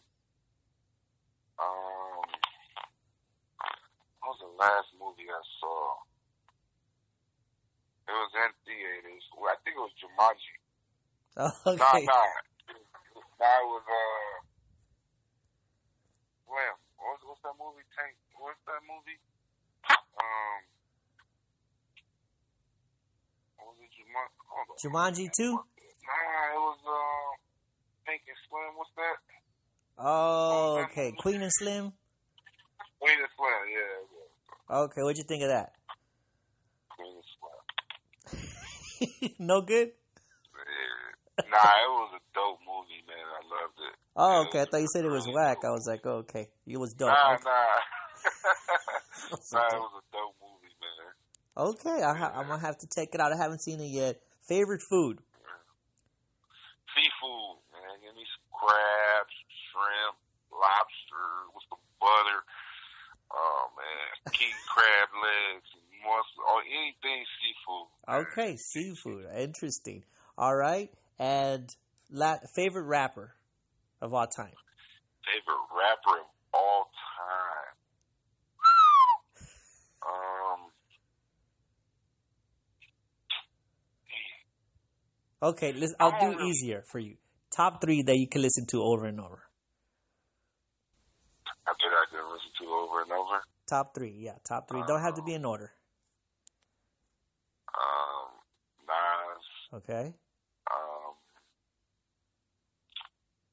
um, 1.59 2.25
what 4.21 4.29
was 4.35 4.41
the 4.45 4.53
last 4.61 4.89
movie 5.01 5.31
I 5.31 5.43
saw? 5.61 5.95
It 8.07 8.13
was 8.13 8.33
in 8.37 8.53
theaters. 8.69 9.25
Well, 9.39 9.49
I 9.49 9.57
think 9.65 9.77
it 9.77 9.81
was 9.81 9.95
Jumanji. 10.03 10.55
Oh, 11.37 11.51
Nah, 11.67 11.73
okay. 11.73 12.05
nah. 12.07 12.31
Nah, 13.41 13.59
it 13.59 13.67
was, 13.67 13.83
uh, 13.91 14.35
Slim. 16.47 16.77
What 17.01 17.19
was, 17.19 17.21
what's 17.27 17.43
that 17.43 17.54
movie? 17.65 17.89
Tank. 17.97 18.13
What's 18.37 18.61
that 18.69 18.85
movie? 18.85 19.17
Um, 19.89 20.61
what 23.57 23.73
was 23.73 23.81
it? 23.81 23.89
Jumanji? 23.97 24.37
Hold 24.53 24.69
on. 24.69 24.77
Jumanji 24.77 25.33
two. 25.33 25.57
Nah, 25.57 26.53
it 26.53 26.61
was, 26.61 26.77
uh, 26.85 27.33
Pink 28.05 28.29
and 28.29 28.37
Slim. 28.45 28.77
What's 28.77 28.93
that? 29.01 29.17
Oh, 29.97 30.85
okay. 30.85 31.13
Queen 31.17 31.41
and 31.41 31.49
Slim. 31.53 31.93
Queen 33.01 33.17
and 33.17 33.29
Slim, 33.37 33.65
yeah, 33.73 34.05
yeah. 34.13 34.77
Okay, 34.85 35.01
what'd 35.03 35.17
you 35.19 35.25
think 35.25 35.43
of 35.43 35.49
that? 35.49 35.73
Queen 36.93 37.17
and 37.17 37.25
Slim. 37.33 37.41
no 39.39 39.61
good. 39.63 39.89
Yeah. 39.89 41.45
Nah, 41.51 41.57
it 41.57 41.91
was 41.91 42.13
a 42.17 42.21
dope 42.35 42.61
movie, 42.67 43.03
man. 43.09 43.25
I 43.25 43.41
loved 43.49 43.79
it. 43.81 43.97
Oh, 44.17 44.45
okay. 44.47 44.63
I 44.63 44.65
thought 44.67 44.81
you 44.81 44.89
said 44.93 45.05
it 45.05 45.11
was 45.11 45.29
whack. 45.35 45.59
I 45.65 45.71
was 45.71 45.87
like, 45.89 46.01
oh, 46.05 46.23
okay, 46.23 46.49
it 46.67 46.79
was 46.79 46.95
dope. 46.95 47.09
Nah, 47.09 47.35
Okay. 47.35 47.43
nah. 47.45 47.51
Nah, 49.53 49.67
it 49.67 49.81
was 49.81 50.03
a 50.03 50.05
dope 50.13 50.37
movie, 50.41 50.75
man. 50.81 51.13
Okay, 51.57 52.03
I 52.03 52.15
ha- 52.15 52.33
I'm 52.35 52.47
gonna 52.47 52.61
have 52.61 52.79
to 52.79 52.87
check 52.87 53.09
it 53.13 53.21
out. 53.21 53.33
I 53.33 53.37
haven't 53.37 53.61
seen 53.63 53.81
it 53.81 53.87
yet. 53.91 54.21
Favorite 54.49 54.83
food? 54.83 55.19
Seafood, 56.95 57.59
man. 57.73 57.99
Give 58.03 58.15
me 58.15 58.23
some 58.23 58.47
crabs, 58.55 59.35
shrimp, 59.71 60.17
lobster 60.53 61.51
with 61.55 61.65
some 61.69 61.83
butter. 62.01 62.41
Oh, 63.33 63.67
man. 63.77 64.33
King 64.33 64.55
crab 64.69 65.09
legs, 65.19 65.69
mussel, 66.03 66.43
or 66.47 66.63
oh, 66.63 66.71
anything 66.71 67.25
seafood. 67.43 67.87
man. 68.07 68.27
Okay, 68.27 68.57
seafood. 68.57 69.27
Interesting. 69.37 70.05
All 70.39 70.55
right, 70.57 70.91
and 71.19 71.75
la- 72.11 72.39
favorite 72.55 72.85
rapper 72.85 73.35
of 74.05 74.13
all 74.15 74.27
time. 74.27 74.53
Favorite 75.25 75.65
rapper 75.73 76.21
of 76.21 76.27
all 76.53 76.91
time. 77.17 77.75
Um, 80.07 80.61
Okay, 85.43 85.73
listen, 85.73 85.97
I'll 86.01 86.19
do 86.21 86.43
easier 86.47 86.83
for 86.91 86.99
you. 86.99 87.17
Top 87.55 87.81
three 87.81 88.03
that 88.03 88.17
you 88.17 88.27
can 88.29 88.41
listen 88.41 88.67
to 88.69 88.83
over 88.83 89.07
and 89.07 89.21
over. 89.21 89.43
I 91.67 91.73
bet 91.73 91.93
I 91.93 92.05
could 92.11 92.33
listen 92.33 92.51
to 92.61 92.67
over 92.67 93.03
and 93.03 93.13
over. 93.13 93.43
Top 93.69 93.95
three, 93.95 94.15
yeah, 94.19 94.37
top 94.49 94.69
three. 94.69 94.83
Don't 94.87 95.01
have 95.03 95.15
to 95.17 95.23
be 95.23 95.35
in 95.35 95.45
order. 95.45 95.73
Um, 97.75 98.31
Nas, 98.87 99.83
Okay. 99.83 100.15
um, 100.71 101.15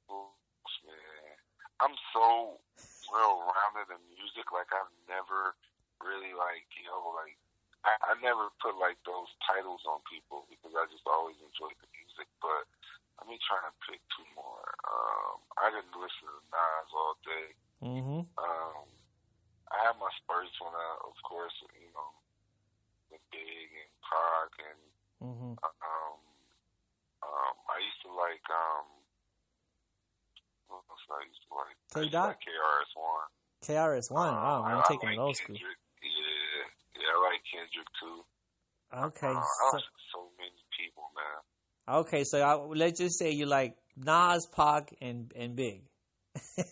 who 0.08 0.16
else, 0.16 0.78
man. 0.86 1.36
I'm 1.82 1.98
so 2.14 2.62
well 3.10 3.44
rounded 3.50 3.92
in 3.92 4.02
music. 4.14 4.54
Like 4.54 4.70
I've 4.72 4.94
never 5.10 5.58
really 6.00 6.34
like 6.34 6.66
you 6.78 6.88
know 6.88 7.14
like 7.18 7.36
I, 7.84 8.14
I 8.14 8.22
never 8.22 8.54
put 8.62 8.78
like 8.78 9.02
those 9.04 9.30
titles 9.44 9.82
on 9.90 10.06
people 10.06 10.46
because 10.48 10.74
I 10.78 10.86
just 10.94 11.06
always 11.10 11.38
enjoyed 11.42 11.76
the 11.82 11.90
music. 11.98 12.30
But 12.40 12.70
let 13.18 13.26
me 13.26 13.42
try 13.42 13.60
and 13.66 13.76
pick 13.86 14.02
two 14.14 14.26
more. 14.38 14.70
Um, 14.86 15.42
I 15.58 15.74
didn't 15.74 15.98
listen 15.98 16.30
to 16.30 16.42
Nas 16.54 16.90
all 16.94 17.16
day. 17.26 17.50
Mm-hmm. 17.82 18.22
Um, 18.38 18.86
I 19.74 19.78
had 19.90 19.98
my 19.98 20.10
spurts 20.22 20.54
when 20.62 20.74
I, 20.74 20.90
of 21.06 21.18
course, 21.26 21.54
you 21.78 21.90
know, 21.98 22.12
the 23.10 23.18
Big 23.34 23.70
and 23.74 23.94
Pac 24.06 24.52
and 24.62 24.82
Mm-hmm. 25.22 25.54
um, 25.62 26.18
um, 27.22 27.56
I 27.70 27.78
used 27.78 28.02
to 28.02 28.12
like 28.18 28.42
um, 28.50 28.90
else 30.76 31.06
I 31.12 31.22
used 31.28 31.44
to 31.48 31.52
like? 31.56 31.76
I 31.96 32.00
used 32.08 32.12
to 32.14 32.20
like 32.20 32.40
KRS 32.40 32.92
One. 32.96 33.30
KRS 33.68 34.08
One. 34.12 34.34
Wow, 34.34 34.64
man, 34.68 34.78
I'm 34.78 34.84
taking 34.88 35.10
it 35.12 35.20
old 35.20 35.36
school. 35.36 35.56
Yeah, 35.56 35.68
yeah, 36.98 37.12
I 37.12 37.18
like 37.28 37.42
Kendrick 37.52 37.90
too. 38.00 38.24
Okay. 38.94 39.28
Uh, 39.36 39.42
So, 39.72 39.78
so 40.14 40.20
many 40.38 40.62
people, 40.78 41.04
man. 41.16 42.00
okay, 42.02 42.24
so 42.24 42.42
I, 42.42 42.56
let's 42.76 43.00
just 43.00 43.18
say 43.20 43.32
you 43.32 43.46
like 43.46 43.76
Nas, 43.96 44.48
Pac, 44.56 44.94
and 45.02 45.32
and 45.36 45.56
Big. 45.56 45.84
Right, 46.58 46.66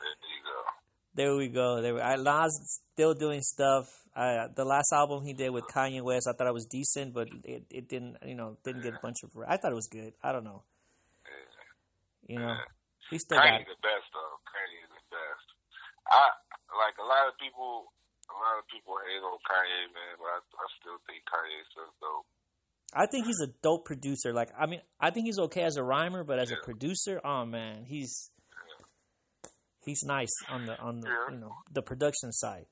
there 0.00 0.16
you 0.34 0.42
go. 0.44 0.60
There 1.16 1.36
we 1.36 1.48
go. 1.48 1.80
There 1.80 1.94
we, 1.94 2.00
I, 2.00 2.16
Nas 2.16 2.80
still 2.92 3.14
doing 3.14 3.40
stuff. 3.42 3.86
Uh, 4.16 4.48
the 4.54 4.64
last 4.64 4.92
album 4.92 5.24
he 5.24 5.32
did 5.32 5.50
with 5.50 5.64
Kanye 5.74 6.02
West, 6.02 6.26
I 6.28 6.32
thought 6.32 6.46
it 6.48 6.54
was 6.54 6.66
decent, 6.66 7.14
but 7.14 7.28
it, 7.44 7.64
it 7.70 7.88
didn't, 7.88 8.16
you 8.26 8.34
know, 8.34 8.56
didn't 8.64 8.82
get 8.82 8.94
a 8.94 8.98
bunch 9.02 9.16
of. 9.24 9.30
I 9.48 9.56
thought 9.56 9.72
it 9.72 9.76
was 9.76 9.88
good. 9.90 10.12
I 10.22 10.32
don't 10.32 10.44
know. 10.44 10.62
You 12.26 12.40
know, 12.40 12.56
he 13.10 13.18
still 13.18 13.38
got. 13.38 13.46
Kanye 13.46 13.68
the 13.68 13.80
best 13.84 14.06
though. 14.12 14.34
Kanye 14.48 14.80
is 14.84 14.92
the 14.92 15.04
best. 15.12 15.46
I 16.08 16.22
like 16.76 16.96
a 17.00 17.06
lot 17.06 17.28
of 17.28 17.36
people. 17.40 17.92
A 18.24 18.38
lot 18.40 18.56
of 18.56 18.64
people 18.72 18.96
hate 19.04 19.20
on 19.20 19.36
Kanye, 19.44 19.84
man, 19.92 20.16
but 20.16 20.32
I, 20.32 20.40
I 20.40 20.66
still 20.80 20.96
think 21.04 21.20
Kanye's 21.28 21.68
so 21.76 21.84
dope. 22.00 22.24
I 22.94 23.06
think 23.06 23.26
he's 23.26 23.40
a 23.44 23.52
dope 23.62 23.84
producer. 23.84 24.32
Like, 24.32 24.48
I 24.58 24.66
mean, 24.66 24.80
I 24.98 25.10
think 25.10 25.26
he's 25.26 25.38
okay 25.38 25.62
as 25.62 25.76
a 25.76 25.82
rhymer, 25.82 26.24
but 26.24 26.38
as 26.38 26.50
a 26.50 26.56
producer, 26.56 27.20
oh 27.24 27.44
man, 27.44 27.84
he's 27.84 28.30
he's 29.84 30.02
nice 30.04 30.32
on 30.48 30.64
the 30.64 30.78
on 30.80 31.00
the 31.00 31.08
Yeah. 31.08 31.34
you 31.34 31.38
know 31.40 31.52
the 31.70 31.82
production 31.82 32.32
side. 32.32 32.66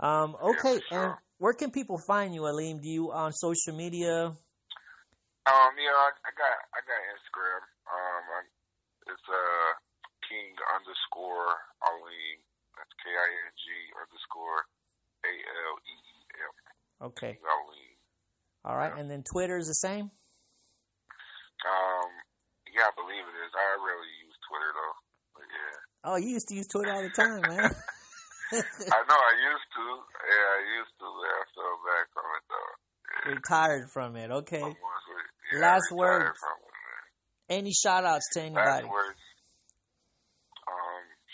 Um, 0.00 0.36
okay, 0.42 0.80
sure. 0.88 1.04
and 1.04 1.14
where 1.38 1.52
can 1.54 1.70
people 1.70 1.98
find 2.06 2.34
you, 2.34 2.42
Aleem? 2.42 2.80
Do 2.82 2.88
you 2.88 3.12
on 3.12 3.32
social 3.32 3.74
media? 3.76 4.34
Um, 5.46 5.72
yeah, 5.78 5.94
I, 5.94 6.10
I 6.10 6.30
got 6.34 6.56
I 6.74 6.80
got 6.82 7.00
Instagram. 7.14 7.62
Um, 7.86 8.22
I, 8.34 8.40
it's 9.16 9.28
uh 9.32 9.72
King 10.28 10.52
underscore 10.76 11.56
Aleem. 11.80 12.38
That's 12.76 12.92
K 13.00 13.08
I 13.08 13.28
N 13.48 13.52
G 13.56 13.64
underscore 13.96 14.68
A 15.24 15.32
L 15.32 15.74
E 15.80 15.96
E 15.96 16.20
M. 16.36 16.54
Okay. 17.08 17.32
King 17.40 17.48
Aleem. 17.48 17.96
All 18.68 18.76
right, 18.76 18.92
and 18.92 19.08
then 19.08 19.22
Twitter 19.22 19.56
is 19.56 19.70
the 19.70 19.78
same. 19.78 20.10
Um, 21.64 22.10
yeah, 22.68 22.90
I 22.90 22.94
believe 22.98 23.24
it 23.24 23.36
is. 23.40 23.52
I 23.54 23.78
rarely 23.80 24.12
use 24.26 24.36
Twitter 24.44 24.70
though. 24.74 24.96
But 25.32 25.46
yeah. 25.48 25.76
Oh, 26.04 26.16
you 26.20 26.36
used 26.36 26.48
to 26.52 26.56
use 26.58 26.68
Twitter 26.68 26.92
all 26.92 27.02
the 27.02 27.14
time, 27.14 27.40
man. 27.40 27.70
I 28.52 29.00
know 29.06 29.18
I 29.18 29.34
used 29.40 29.70
to. 29.74 29.86
Yeah, 30.26 30.48
I 30.50 30.62
used 30.82 30.94
to. 31.00 31.06
Yeah, 31.08 31.40
I 31.40 31.44
fell 31.54 31.78
back 31.86 32.06
from 32.12 32.28
it 32.36 32.44
though. 32.50 32.72
Yeah. 33.06 33.34
Retired 33.38 33.86
from 33.90 34.10
it. 34.18 34.30
Okay. 34.30 34.60
Almost 34.60 34.82
yeah, 35.54 35.62
Last 35.62 35.88
I 35.90 35.94
retired 35.94 36.26
words. 36.26 36.38
From 36.42 36.58
it, 36.58 36.74
man. 36.74 37.04
Any 37.48 37.72
shout 37.72 38.04
outs 38.04 38.26
to 38.34 38.42
anybody? 38.42 38.86
Um, 38.86 39.14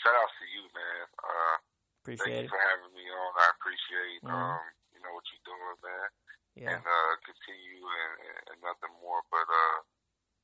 shout 0.05 0.13
outs 0.13 0.37
to 0.41 0.47
you, 0.53 0.63
man. 0.77 1.05
Uh, 1.17 1.57
thank 2.05 2.21
Appreciate 2.21 2.45
you 2.45 2.49
it. 2.49 2.53
for 2.53 2.61
having 2.61 2.93
me 2.93 3.05
on. 3.09 3.31
I 3.41 3.49
appreciate 3.57 4.21
Mhm. 4.23 4.33
um, 4.37 4.61
you 4.93 5.01
know 5.01 5.13
what 5.17 5.25
you're 5.33 5.47
doing, 5.49 5.79
man. 5.83 6.09
Yeah. 6.55 6.77
And 6.77 6.85
uh, 6.85 7.13
continue 7.25 7.81
and, 7.81 8.13
and- 8.29 8.45
and 8.53 8.59
nothing 8.61 8.93
more 9.01 9.23
but 9.31 9.49
uh, 9.49 9.79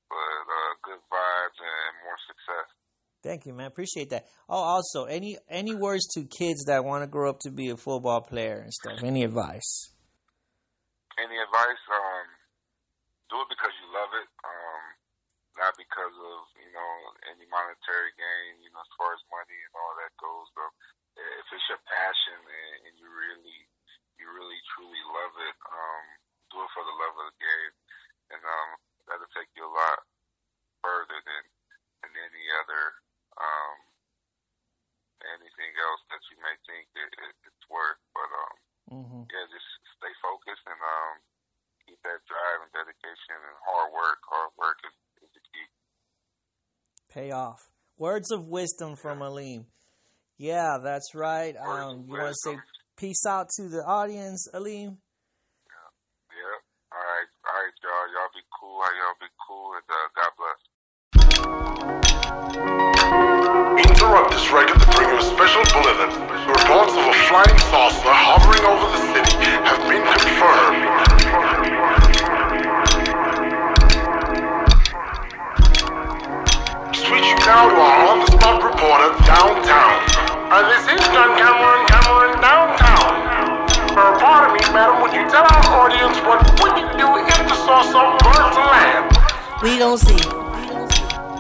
but 0.09 0.45
uh, 0.49 0.73
good 0.83 1.01
vibes 1.13 1.61
and 1.61 1.93
more 2.05 2.17
success. 2.27 2.69
Thank 3.23 3.45
you, 3.45 3.53
man. 3.53 3.67
Appreciate 3.67 4.09
that. 4.11 4.25
Oh, 4.49 4.57
also, 4.63 5.05
any 5.05 5.37
any 5.51 5.75
words 5.75 6.07
to 6.15 6.25
kids 6.25 6.65
that 6.65 6.85
want 6.85 7.03
to 7.03 7.07
grow 7.09 7.29
up 7.29 7.41
to 7.41 7.51
be 7.51 7.69
a 7.69 7.77
football 7.77 8.23
player 8.23 8.61
and 8.61 8.73
stuff? 8.73 9.03
Any 9.03 9.23
advice? 9.25 9.93
Any 11.19 11.37
advice? 11.37 11.83
Um, 11.93 12.27
do 13.29 13.37
it 13.43 13.49
because 13.51 13.75
you 13.83 13.93
love 13.93 14.09
it. 14.17 14.29
Um, 14.49 14.78
not 15.59 15.75
because 15.77 16.15
of 16.15 16.39
you 16.57 16.71
know 16.73 16.93
any 17.29 17.45
monetary 17.51 18.15
gain. 18.15 18.63
You 18.63 18.71
know, 18.73 18.83
as 18.83 18.93
far 18.97 19.13
as 19.13 19.23
money 19.29 19.59
and 19.59 19.75
all 19.75 19.95
that 19.99 20.15
goes. 20.17 20.49
So 20.55 20.63
if 21.19 21.47
it's 21.51 21.69
your 21.69 21.83
passion 21.85 22.39
and, 22.39 22.75
and 22.89 22.95
you 22.97 23.11
really, 23.11 23.61
you 24.23 24.31
really 24.31 24.63
truly 24.75 25.03
love 25.11 25.35
it, 25.43 25.57
um, 25.67 26.05
do 26.55 26.63
it 26.63 26.71
for 26.71 26.87
the 26.87 26.97
love 27.03 27.15
of 27.19 27.27
the 27.35 27.39
game, 27.43 27.75
and 28.35 28.43
um, 28.43 28.71
that'll 29.11 29.35
take 29.35 29.51
you 29.59 29.67
a 29.67 29.75
lot 29.75 29.99
further 30.81 31.19
than 31.27 31.45
than 32.07 32.15
any 32.15 32.47
other 32.63 32.95
um 33.35 33.75
anything 35.27 35.75
else 35.83 36.03
that 36.15 36.23
you 36.31 36.39
may 36.39 36.55
think 36.63 36.87
it, 36.95 37.11
it, 37.11 37.35
it's 37.43 37.67
worth. 37.67 37.99
But 38.15 38.31
um, 38.31 38.55
hmm 38.89 39.25
yeah, 39.29 39.45
just 39.51 39.69
stay 39.99 40.15
focused 40.23 40.65
and 40.65 40.79
um, 40.81 41.15
keep 41.85 42.01
that 42.07 42.23
drive 42.31 42.65
and 42.65 42.73
dedication 42.73 43.37
and 43.37 43.57
hard 43.67 43.91
work. 43.93 44.21
Hard 44.25 44.53
work 44.57 44.79
is, 44.87 44.95
is 45.27 45.31
the 45.35 45.43
key. 45.53 45.69
Off. 47.33 47.61
Words 47.99 48.31
of 48.31 48.47
wisdom 48.47 48.97
from 48.97 49.21
Aleem. 49.21 49.65
Yeah, 50.37 50.79
that's 50.83 51.15
right. 51.15 51.57
Um, 51.57 52.05
you 52.07 52.13
want 52.13 52.29
to 52.29 52.35
say 52.35 52.57
peace 52.97 53.27
out 53.27 53.49
to 53.57 53.69
the 53.69 53.85
audience, 53.85 54.49
Aleem? 54.55 54.97
Would 85.59 85.65
you 85.65 85.65
tell 85.65 85.73
our 85.73 85.87
audience 85.87 86.19
what 86.27 86.41
would 86.61 86.77
you 86.79 86.89
do 86.99 87.17
if 87.17 87.49
the 87.49 87.55
saucer 87.67 88.05
were 88.25 88.51
to 88.55 88.61
land? 88.61 89.17
We 89.63 89.79
gon' 89.79 89.99
see. 89.99 90.25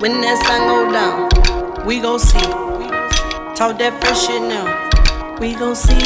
When 0.00 0.20
that 0.20 0.38
sun 0.46 0.66
go 0.68 0.90
down, 0.92 1.28
we 1.86 2.00
gon' 2.00 2.18
see. 2.18 2.38
Talk 3.54 3.78
that 3.78 4.00
fresh 4.00 4.26
shit 4.26 4.42
now. 4.42 5.38
We 5.40 5.54
gon' 5.54 5.74
see. 5.74 5.98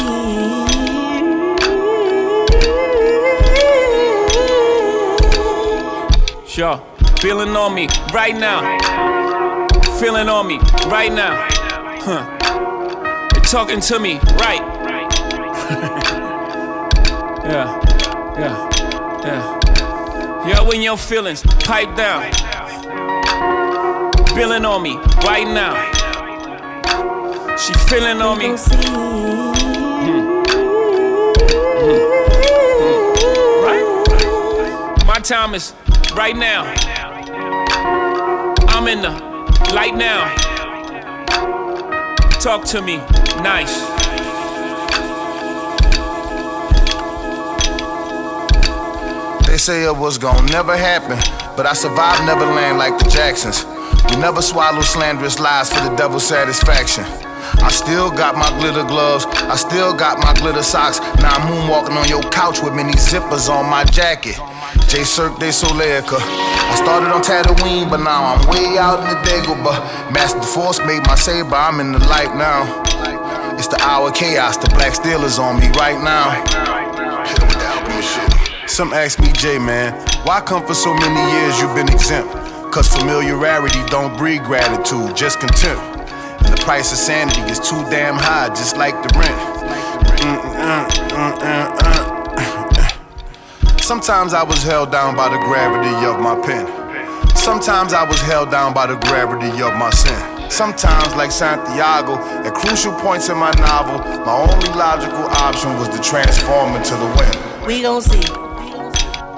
Sure. 6.47 6.81
Feeling 7.19 7.55
on 7.55 7.73
me 7.73 7.87
right 8.13 8.35
now. 8.35 8.77
Feeling 9.99 10.29
on 10.29 10.47
me 10.47 10.59
right 10.87 11.11
now. 11.11 11.47
Huh. 12.01 12.37
They're 13.33 13.43
talking 13.43 13.79
to 13.79 13.99
me 13.99 14.19
right. 14.37 14.61
yeah. 17.45 17.92
Yeah. 18.35 18.69
Yeah. 19.23 20.47
Yo, 20.47 20.69
in 20.71 20.81
your 20.81 20.97
feelings, 20.97 21.43
pipe 21.63 21.95
down. 21.95 22.23
Feeling 24.35 24.65
on 24.65 24.81
me 24.81 24.97
right 25.23 25.45
now. 25.45 25.75
She 27.57 27.73
feeling 27.87 28.21
on 28.21 28.39
me. 28.39 28.47
gon' 28.47 28.57
see. 28.57 28.75
Right? 33.61 35.05
My 35.05 35.19
time 35.19 35.53
is 35.53 35.73
right 36.15 36.35
now. 36.35 36.63
I'm 38.69 38.87
in 38.87 39.01
the 39.03 39.11
light 39.73 39.95
now. 39.95 40.33
Talk 42.39 42.65
to 42.65 42.81
me 42.81 42.97
nice. 43.43 43.92
Say 49.63 49.85
it 49.85 49.95
was 49.95 50.17
gonna 50.17 50.45
never 50.51 50.75
happen, 50.75 51.15
but 51.55 51.65
I 51.65 51.71
survived 51.71 52.27
Neverland 52.27 52.77
like 52.77 52.99
the 52.99 53.07
Jacksons. 53.07 53.63
We 54.11 54.19
never 54.19 54.41
swallow 54.41 54.81
slanderous 54.81 55.39
lies 55.39 55.71
for 55.71 55.79
the 55.87 55.95
devil's 55.95 56.27
satisfaction. 56.27 57.05
I 57.63 57.71
still 57.71 58.11
got 58.11 58.35
my 58.35 58.49
glitter 58.59 58.83
gloves, 58.83 59.23
I 59.47 59.55
still 59.55 59.95
got 59.95 60.19
my 60.19 60.33
glitter 60.33 60.63
socks. 60.63 60.99
Now 61.23 61.39
I'm 61.39 61.47
moonwalking 61.47 61.95
on 61.95 62.09
your 62.09 62.23
couch 62.23 62.61
with 62.61 62.73
many 62.75 62.91
zippers 62.91 63.47
on 63.47 63.69
my 63.69 63.85
jacket. 63.85 64.35
J 64.91 65.05
Cirque 65.05 65.39
de 65.39 65.47
Soleica. 65.47 66.19
I 66.19 66.75
started 66.75 67.15
on 67.15 67.23
Tatooine, 67.23 67.89
but 67.89 68.03
now 68.03 68.35
I'm 68.35 68.45
way 68.49 68.77
out 68.77 68.99
in 68.99 69.15
the 69.15 69.19
Dagobah. 69.23 70.11
Master 70.11 70.41
Force 70.41 70.79
made 70.79 71.07
my 71.07 71.15
saber, 71.15 71.55
I'm 71.55 71.79
in 71.79 71.93
the 71.93 71.99
light 72.11 72.35
now. 72.35 72.67
It's 73.55 73.69
the 73.69 73.79
hour 73.79 74.11
chaos, 74.11 74.57
the 74.57 74.67
black 74.75 74.93
steel 74.93 75.23
is 75.23 75.39
on 75.39 75.57
me 75.57 75.69
right 75.79 76.03
now. 76.03 76.72
Some 78.73 78.91
ask 78.91 79.19
me, 79.19 79.31
J 79.33 79.59
man, 79.59 79.93
why 80.25 80.41
come 80.41 80.65
for 80.65 80.73
so 80.73 80.95
many 80.95 81.31
years 81.37 81.61
you've 81.61 81.75
been 81.75 81.93
exempt? 81.93 82.33
Cause 82.73 82.87
familiarity 82.87 83.85
don't 83.85 84.17
breed 84.17 84.41
gratitude, 84.41 85.15
just 85.15 85.39
contempt. 85.39 85.83
And 86.41 86.57
the 86.57 86.59
price 86.63 86.91
of 86.91 86.97
sanity 86.97 87.41
is 87.41 87.59
too 87.59 87.79
damn 87.91 88.15
high, 88.15 88.49
just 88.49 88.75
like 88.75 88.95
the 89.03 89.13
rent. 89.13 89.37
Sometimes 93.79 94.33
I 94.33 94.41
was 94.41 94.63
held 94.63 94.91
down 94.91 95.15
by 95.15 95.29
the 95.29 95.37
gravity 95.45 95.93
of 96.07 96.19
my 96.19 96.33
pen. 96.41 96.65
Sometimes 97.35 97.93
I 97.93 98.03
was 98.09 98.19
held 98.21 98.49
down 98.49 98.73
by 98.73 98.87
the 98.87 98.95
gravity 98.95 99.61
of 99.61 99.75
my 99.75 99.91
sin. 99.91 100.49
Sometimes, 100.49 101.13
like 101.13 101.31
Santiago, 101.31 102.17
at 102.41 102.55
crucial 102.55 102.93
points 102.93 103.29
in 103.29 103.37
my 103.37 103.51
novel, 103.51 103.99
my 104.25 104.33
only 104.51 104.69
logical 104.69 105.25
option 105.45 105.77
was 105.77 105.89
to 105.89 106.01
transform 106.01 106.75
into 106.75 106.95
the 106.95 107.05
wind. 107.19 107.67
We 107.67 107.83
gon' 107.83 108.01
see. 108.01 108.52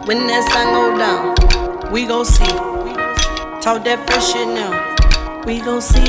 When 0.06 0.28
that 0.28 0.44
sun 0.54 0.72
go 0.72 0.96
down, 0.96 1.34
we 1.92 2.06
gon' 2.06 2.26
see. 2.26 2.46
Talk 3.60 3.84
that 3.86 4.06
fresh 4.06 4.34
shit 4.34 4.48
now. 4.48 4.70
We 5.48 5.62
gon' 5.62 5.82
see. 5.82 6.06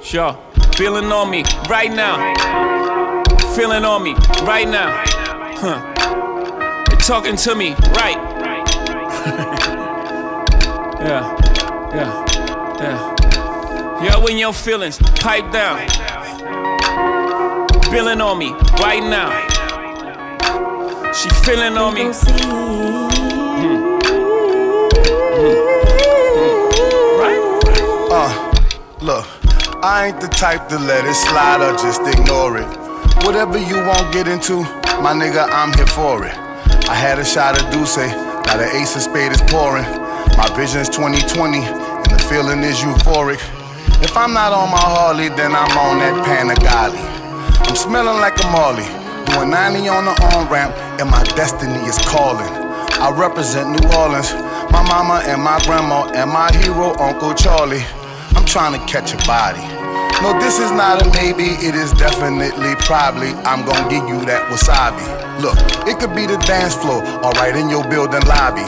Sure. 0.00 0.38
Feeling 0.76 1.10
on 1.10 1.28
me 1.28 1.42
right 1.68 1.90
now. 1.92 2.18
Feeling 3.56 3.84
on 3.84 4.04
me 4.04 4.14
right 4.46 4.68
now. 4.68 5.02
Huh. 5.56 5.80
They're 6.86 6.98
talking 6.98 7.34
to 7.34 7.54
me 7.56 7.74
right. 7.98 8.16
yeah. 11.02 11.36
Yeah. 11.94 12.26
Yeah. 12.78 13.16
Yo, 14.04 14.24
in 14.26 14.38
your 14.38 14.52
feelings, 14.52 14.98
pipe 15.16 15.50
down. 15.50 15.80
Feeling 17.90 18.20
on 18.20 18.38
me 18.38 18.52
right 18.78 19.02
now. 19.02 19.30
She 21.12 21.28
feeling 21.44 21.76
on 21.76 21.92
me. 21.94 22.04
Hmm. 22.04 23.10
Hmm. 23.58 23.90
Hmm. 25.34 25.60
gon' 27.18 27.34
see. 27.34 27.50
Uh, 28.12 28.30
look, 29.00 29.26
I 29.84 30.06
ain't 30.06 30.20
the 30.20 30.28
type 30.28 30.68
to 30.68 30.78
let 30.78 31.04
it 31.04 31.14
slide 31.14 31.60
or 31.62 31.72
just 31.78 32.02
ignore 32.06 32.58
it. 32.58 32.66
Whatever 33.26 33.58
you 33.58 33.76
won't 33.84 34.12
get 34.12 34.28
into, 34.28 34.62
my 35.02 35.12
nigga, 35.12 35.48
I'm 35.50 35.72
here 35.74 35.86
for 35.88 36.24
it. 36.24 36.34
I 36.88 36.94
had 36.94 37.18
a 37.18 37.24
shot 37.24 37.60
of 37.60 37.70
D'ussé, 37.72 38.06
Now 38.46 38.56
the 38.56 38.70
ace 38.76 38.94
of 38.94 39.02
spade 39.02 39.32
is 39.32 39.42
pouring. 39.42 39.84
My 40.38 40.48
vision's 40.56 40.88
2020, 40.88 41.58
and 41.58 42.06
the 42.06 42.18
feeling 42.30 42.62
is 42.62 42.78
euphoric. 42.78 43.40
If 44.00 44.16
I'm 44.16 44.32
not 44.32 44.52
on 44.52 44.70
my 44.70 44.78
Harley, 44.78 45.28
then 45.28 45.54
I'm 45.54 45.76
on 45.76 45.98
that 45.98 46.24
Panigale. 46.24 47.19
I'm 47.70 47.76
smelling 47.76 48.18
like 48.18 48.34
a 48.42 48.50
Marley, 48.50 48.82
doing 49.30 49.50
90 49.50 49.86
on 49.94 50.04
the 50.04 50.10
on 50.34 50.50
ramp, 50.50 50.74
and 50.98 51.08
my 51.08 51.22
destiny 51.38 51.78
is 51.86 51.96
calling. 52.02 52.50
I 52.98 53.14
represent 53.14 53.70
New 53.70 53.86
Orleans, 53.94 54.34
my 54.74 54.82
mama 54.90 55.22
and 55.22 55.40
my 55.40 55.62
grandma, 55.62 56.10
and 56.10 56.34
my 56.34 56.50
hero, 56.50 56.98
Uncle 56.98 57.32
Charlie. 57.32 57.86
I'm 58.34 58.44
trying 58.44 58.74
to 58.74 58.84
catch 58.90 59.14
a 59.14 59.16
body. 59.22 59.62
No, 60.18 60.34
this 60.42 60.58
is 60.58 60.72
not 60.72 60.98
a 60.98 61.06
maybe, 61.14 61.54
it 61.62 61.76
is 61.76 61.92
definitely 61.92 62.74
probably. 62.82 63.30
I'm 63.46 63.64
gonna 63.64 63.86
give 63.86 64.02
you 64.08 64.18
that 64.26 64.50
wasabi. 64.50 65.06
Look, 65.38 65.54
it 65.86 66.00
could 66.00 66.12
be 66.12 66.26
the 66.26 66.42
dance 66.50 66.74
floor, 66.74 67.06
or 67.22 67.30
right 67.38 67.54
in 67.54 67.70
your 67.70 67.86
building 67.86 68.26
lobby. 68.26 68.66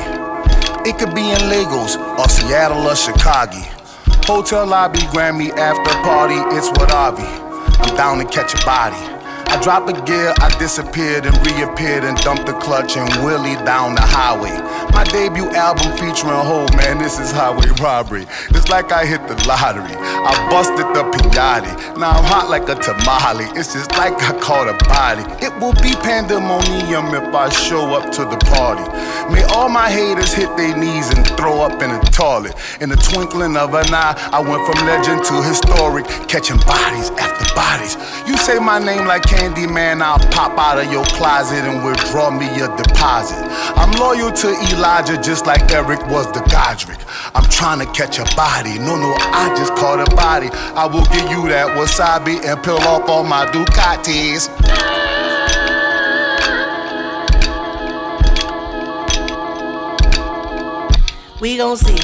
It 0.89 0.97
could 1.03 1.13
be 1.13 1.27
in 1.27 1.51
Lagos, 1.51 1.97
or 1.97 2.29
Seattle, 2.29 2.87
or 2.87 2.95
Chicago. 2.95 3.59
Hotel 4.31 4.65
lobby, 4.65 5.01
Grammy 5.11 5.51
after 5.59 5.91
party, 6.07 6.39
it's 6.55 6.71
what 6.79 6.95
Avi. 6.95 7.42
I'm 7.81 7.97
down 7.97 8.19
to 8.19 8.25
catch 8.25 8.55
a 8.55 8.65
body. 8.65 8.97
I 9.53 9.61
drop 9.61 9.89
a 9.89 9.93
gear, 10.07 10.33
I 10.39 10.49
disappeared 10.59 11.27
and 11.27 11.37
reappeared 11.47 12.05
and 12.05 12.17
dumped 12.19 12.47
the 12.47 12.55
clutch 12.55 12.97
and 12.97 13.09
wheelie 13.21 13.63
down 13.67 13.95
the 13.95 14.01
highway. 14.01 14.57
My 14.93 15.05
debut 15.05 15.49
album 15.51 15.91
featuring 15.97 16.37
Hov, 16.37 16.75
man, 16.77 16.99
this 16.99 17.19
is 17.19 17.33
highway 17.33 17.69
robbery. 17.81 18.27
It's 18.51 18.69
like 18.69 18.93
I 18.93 19.07
hit 19.07 19.27
the 19.27 19.35
lottery. 19.49 19.97
I 19.97 20.33
busted 20.51 20.87
the 20.95 21.03
pinata. 21.11 21.97
Now 21.97 22.11
I'm 22.11 22.25
hot 22.25 22.51
like 22.51 22.69
a 22.69 22.77
tamale. 22.77 23.49
It's 23.59 23.73
just 23.73 23.91
like 23.93 24.13
I 24.23 24.39
caught 24.39 24.69
a 24.69 24.77
body. 24.85 25.25
It 25.45 25.53
will 25.61 25.73
be 25.81 25.97
pandemonium 26.05 27.15
if 27.15 27.35
I 27.35 27.49
show 27.49 27.95
up 27.97 28.13
to 28.13 28.25
the 28.25 28.37
party. 28.53 28.85
May 29.33 29.43
all 29.55 29.69
my 29.69 29.89
haters 29.89 30.33
hit 30.33 30.55
their 30.57 30.77
knees 30.77 31.09
and 31.11 31.27
throw 31.37 31.63
up 31.63 31.81
in 31.83 31.91
the 31.91 32.01
toilet. 32.13 32.55
In 32.81 32.89
the 32.89 32.97
twinkling 32.97 33.57
of 33.57 33.75
an 33.75 33.93
eye, 33.95 34.15
I 34.31 34.41
went 34.41 34.61
from 34.69 34.87
legend 34.87 35.25
to 35.25 35.43
historic, 35.43 36.05
catching 36.29 36.59
bodies 36.69 37.11
after 37.17 37.49
bodies. 37.55 37.97
You 38.29 38.37
say 38.37 38.59
my 38.59 38.79
name 38.79 39.07
like 39.07 39.25
Candy 39.25 39.67
Man, 39.67 40.03
I'll 40.03 40.19
pop 40.31 40.59
out 40.59 40.79
of 40.79 40.93
your 40.93 41.05
closet 41.17 41.65
and 41.65 41.85
withdraw 41.85 42.31
me 42.31 42.47
a 42.61 42.69
deposit. 42.77 43.41
I'm 43.77 43.93
loyal 43.99 44.31
to 44.31 44.49
Elijah 44.83 45.17
just 45.23 45.47
like 45.47 45.71
Eric 45.71 46.01
was 46.09 46.27
the 46.33 46.41
Godric. 46.51 46.99
I'm 47.37 47.49
trying 47.49 47.79
to 47.79 47.87
catch 47.93 48.19
a 48.19 48.25
body. 48.35 48.81
No, 48.81 48.97
no, 48.97 49.15
I 49.17 49.55
just 49.57 49.77
caught 49.77 50.01
a 50.01 50.17
body. 50.17 50.49
I 50.75 50.87
will 50.87 51.05
give 51.05 51.31
you 51.31 51.49
that 51.51 51.69
wasabi 51.79 52.45
and 52.45 52.61
peel 52.65 52.79
off 52.79 53.09
all 53.09 53.23
my 53.23 53.47
Ducatis. 53.47 54.51
We 61.41 61.59
gon' 61.59 61.77
see. 61.77 62.03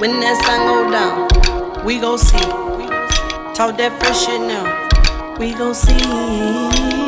When 0.00 0.18
that 0.18 0.42
sun 0.44 0.66
go 0.66 0.90
down, 0.90 1.84
we 1.86 2.00
gon' 2.00 2.18
see. 2.18 2.38
Talk 3.54 3.76
that 3.78 3.96
fresh 4.00 4.26
shit 4.26 4.40
now. 4.40 5.38
We 5.38 5.54
gon' 5.54 5.76
see. 5.76 7.01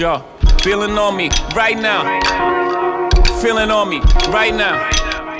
Sure. 0.00 0.24
Feeling 0.62 0.96
on 0.96 1.14
me 1.14 1.28
right 1.54 1.78
now. 1.78 2.04
Feeling 3.42 3.70
on 3.70 3.90
me 3.90 4.00
right 4.30 4.54
now. 4.54 4.88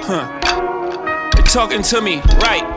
Huh. 0.05 1.31
They're 1.35 1.45
talking 1.45 1.81
to 1.81 2.03
me 2.03 2.21
right. 2.43 2.61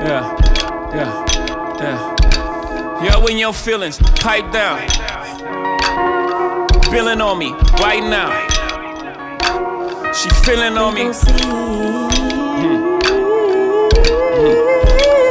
yeah. 0.00 0.34
Yeah. 0.92 1.12
Yeah. 1.78 3.14
Yo, 3.20 3.26
in 3.26 3.38
your 3.38 3.52
feelings, 3.52 3.98
pipe 4.16 4.50
down. 4.50 4.80
Feeling 6.90 7.20
on 7.20 7.38
me 7.38 7.52
right 7.78 8.02
now. 8.02 8.32
She 10.12 10.28
feeling 10.44 10.76
on 10.76 10.92
me. 10.92 11.04
Hmm. 11.04 12.08
Hmm. 12.58 12.98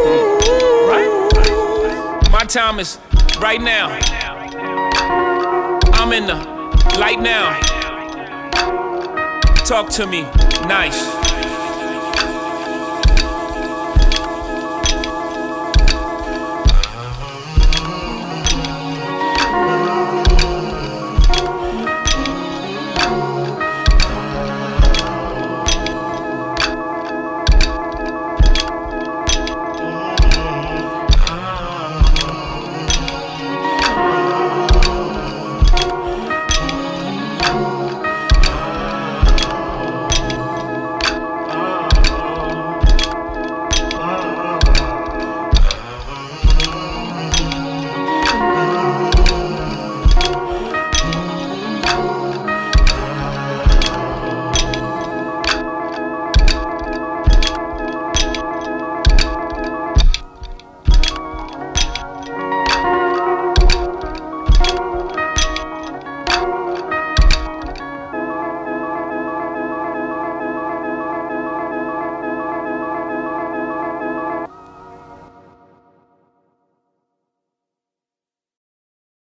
Hmm. 0.08 0.90
Right? 0.90 2.32
My 2.32 2.46
time 2.46 2.80
is 2.80 2.98
right 3.44 3.62
now. 3.62 3.90
I'm 5.92 6.14
in 6.14 6.28
the 6.28 6.36
light 6.98 7.20
now. 7.20 7.60
Talk 9.66 9.90
to 9.90 10.08
me 10.08 10.22
nice. 10.66 11.13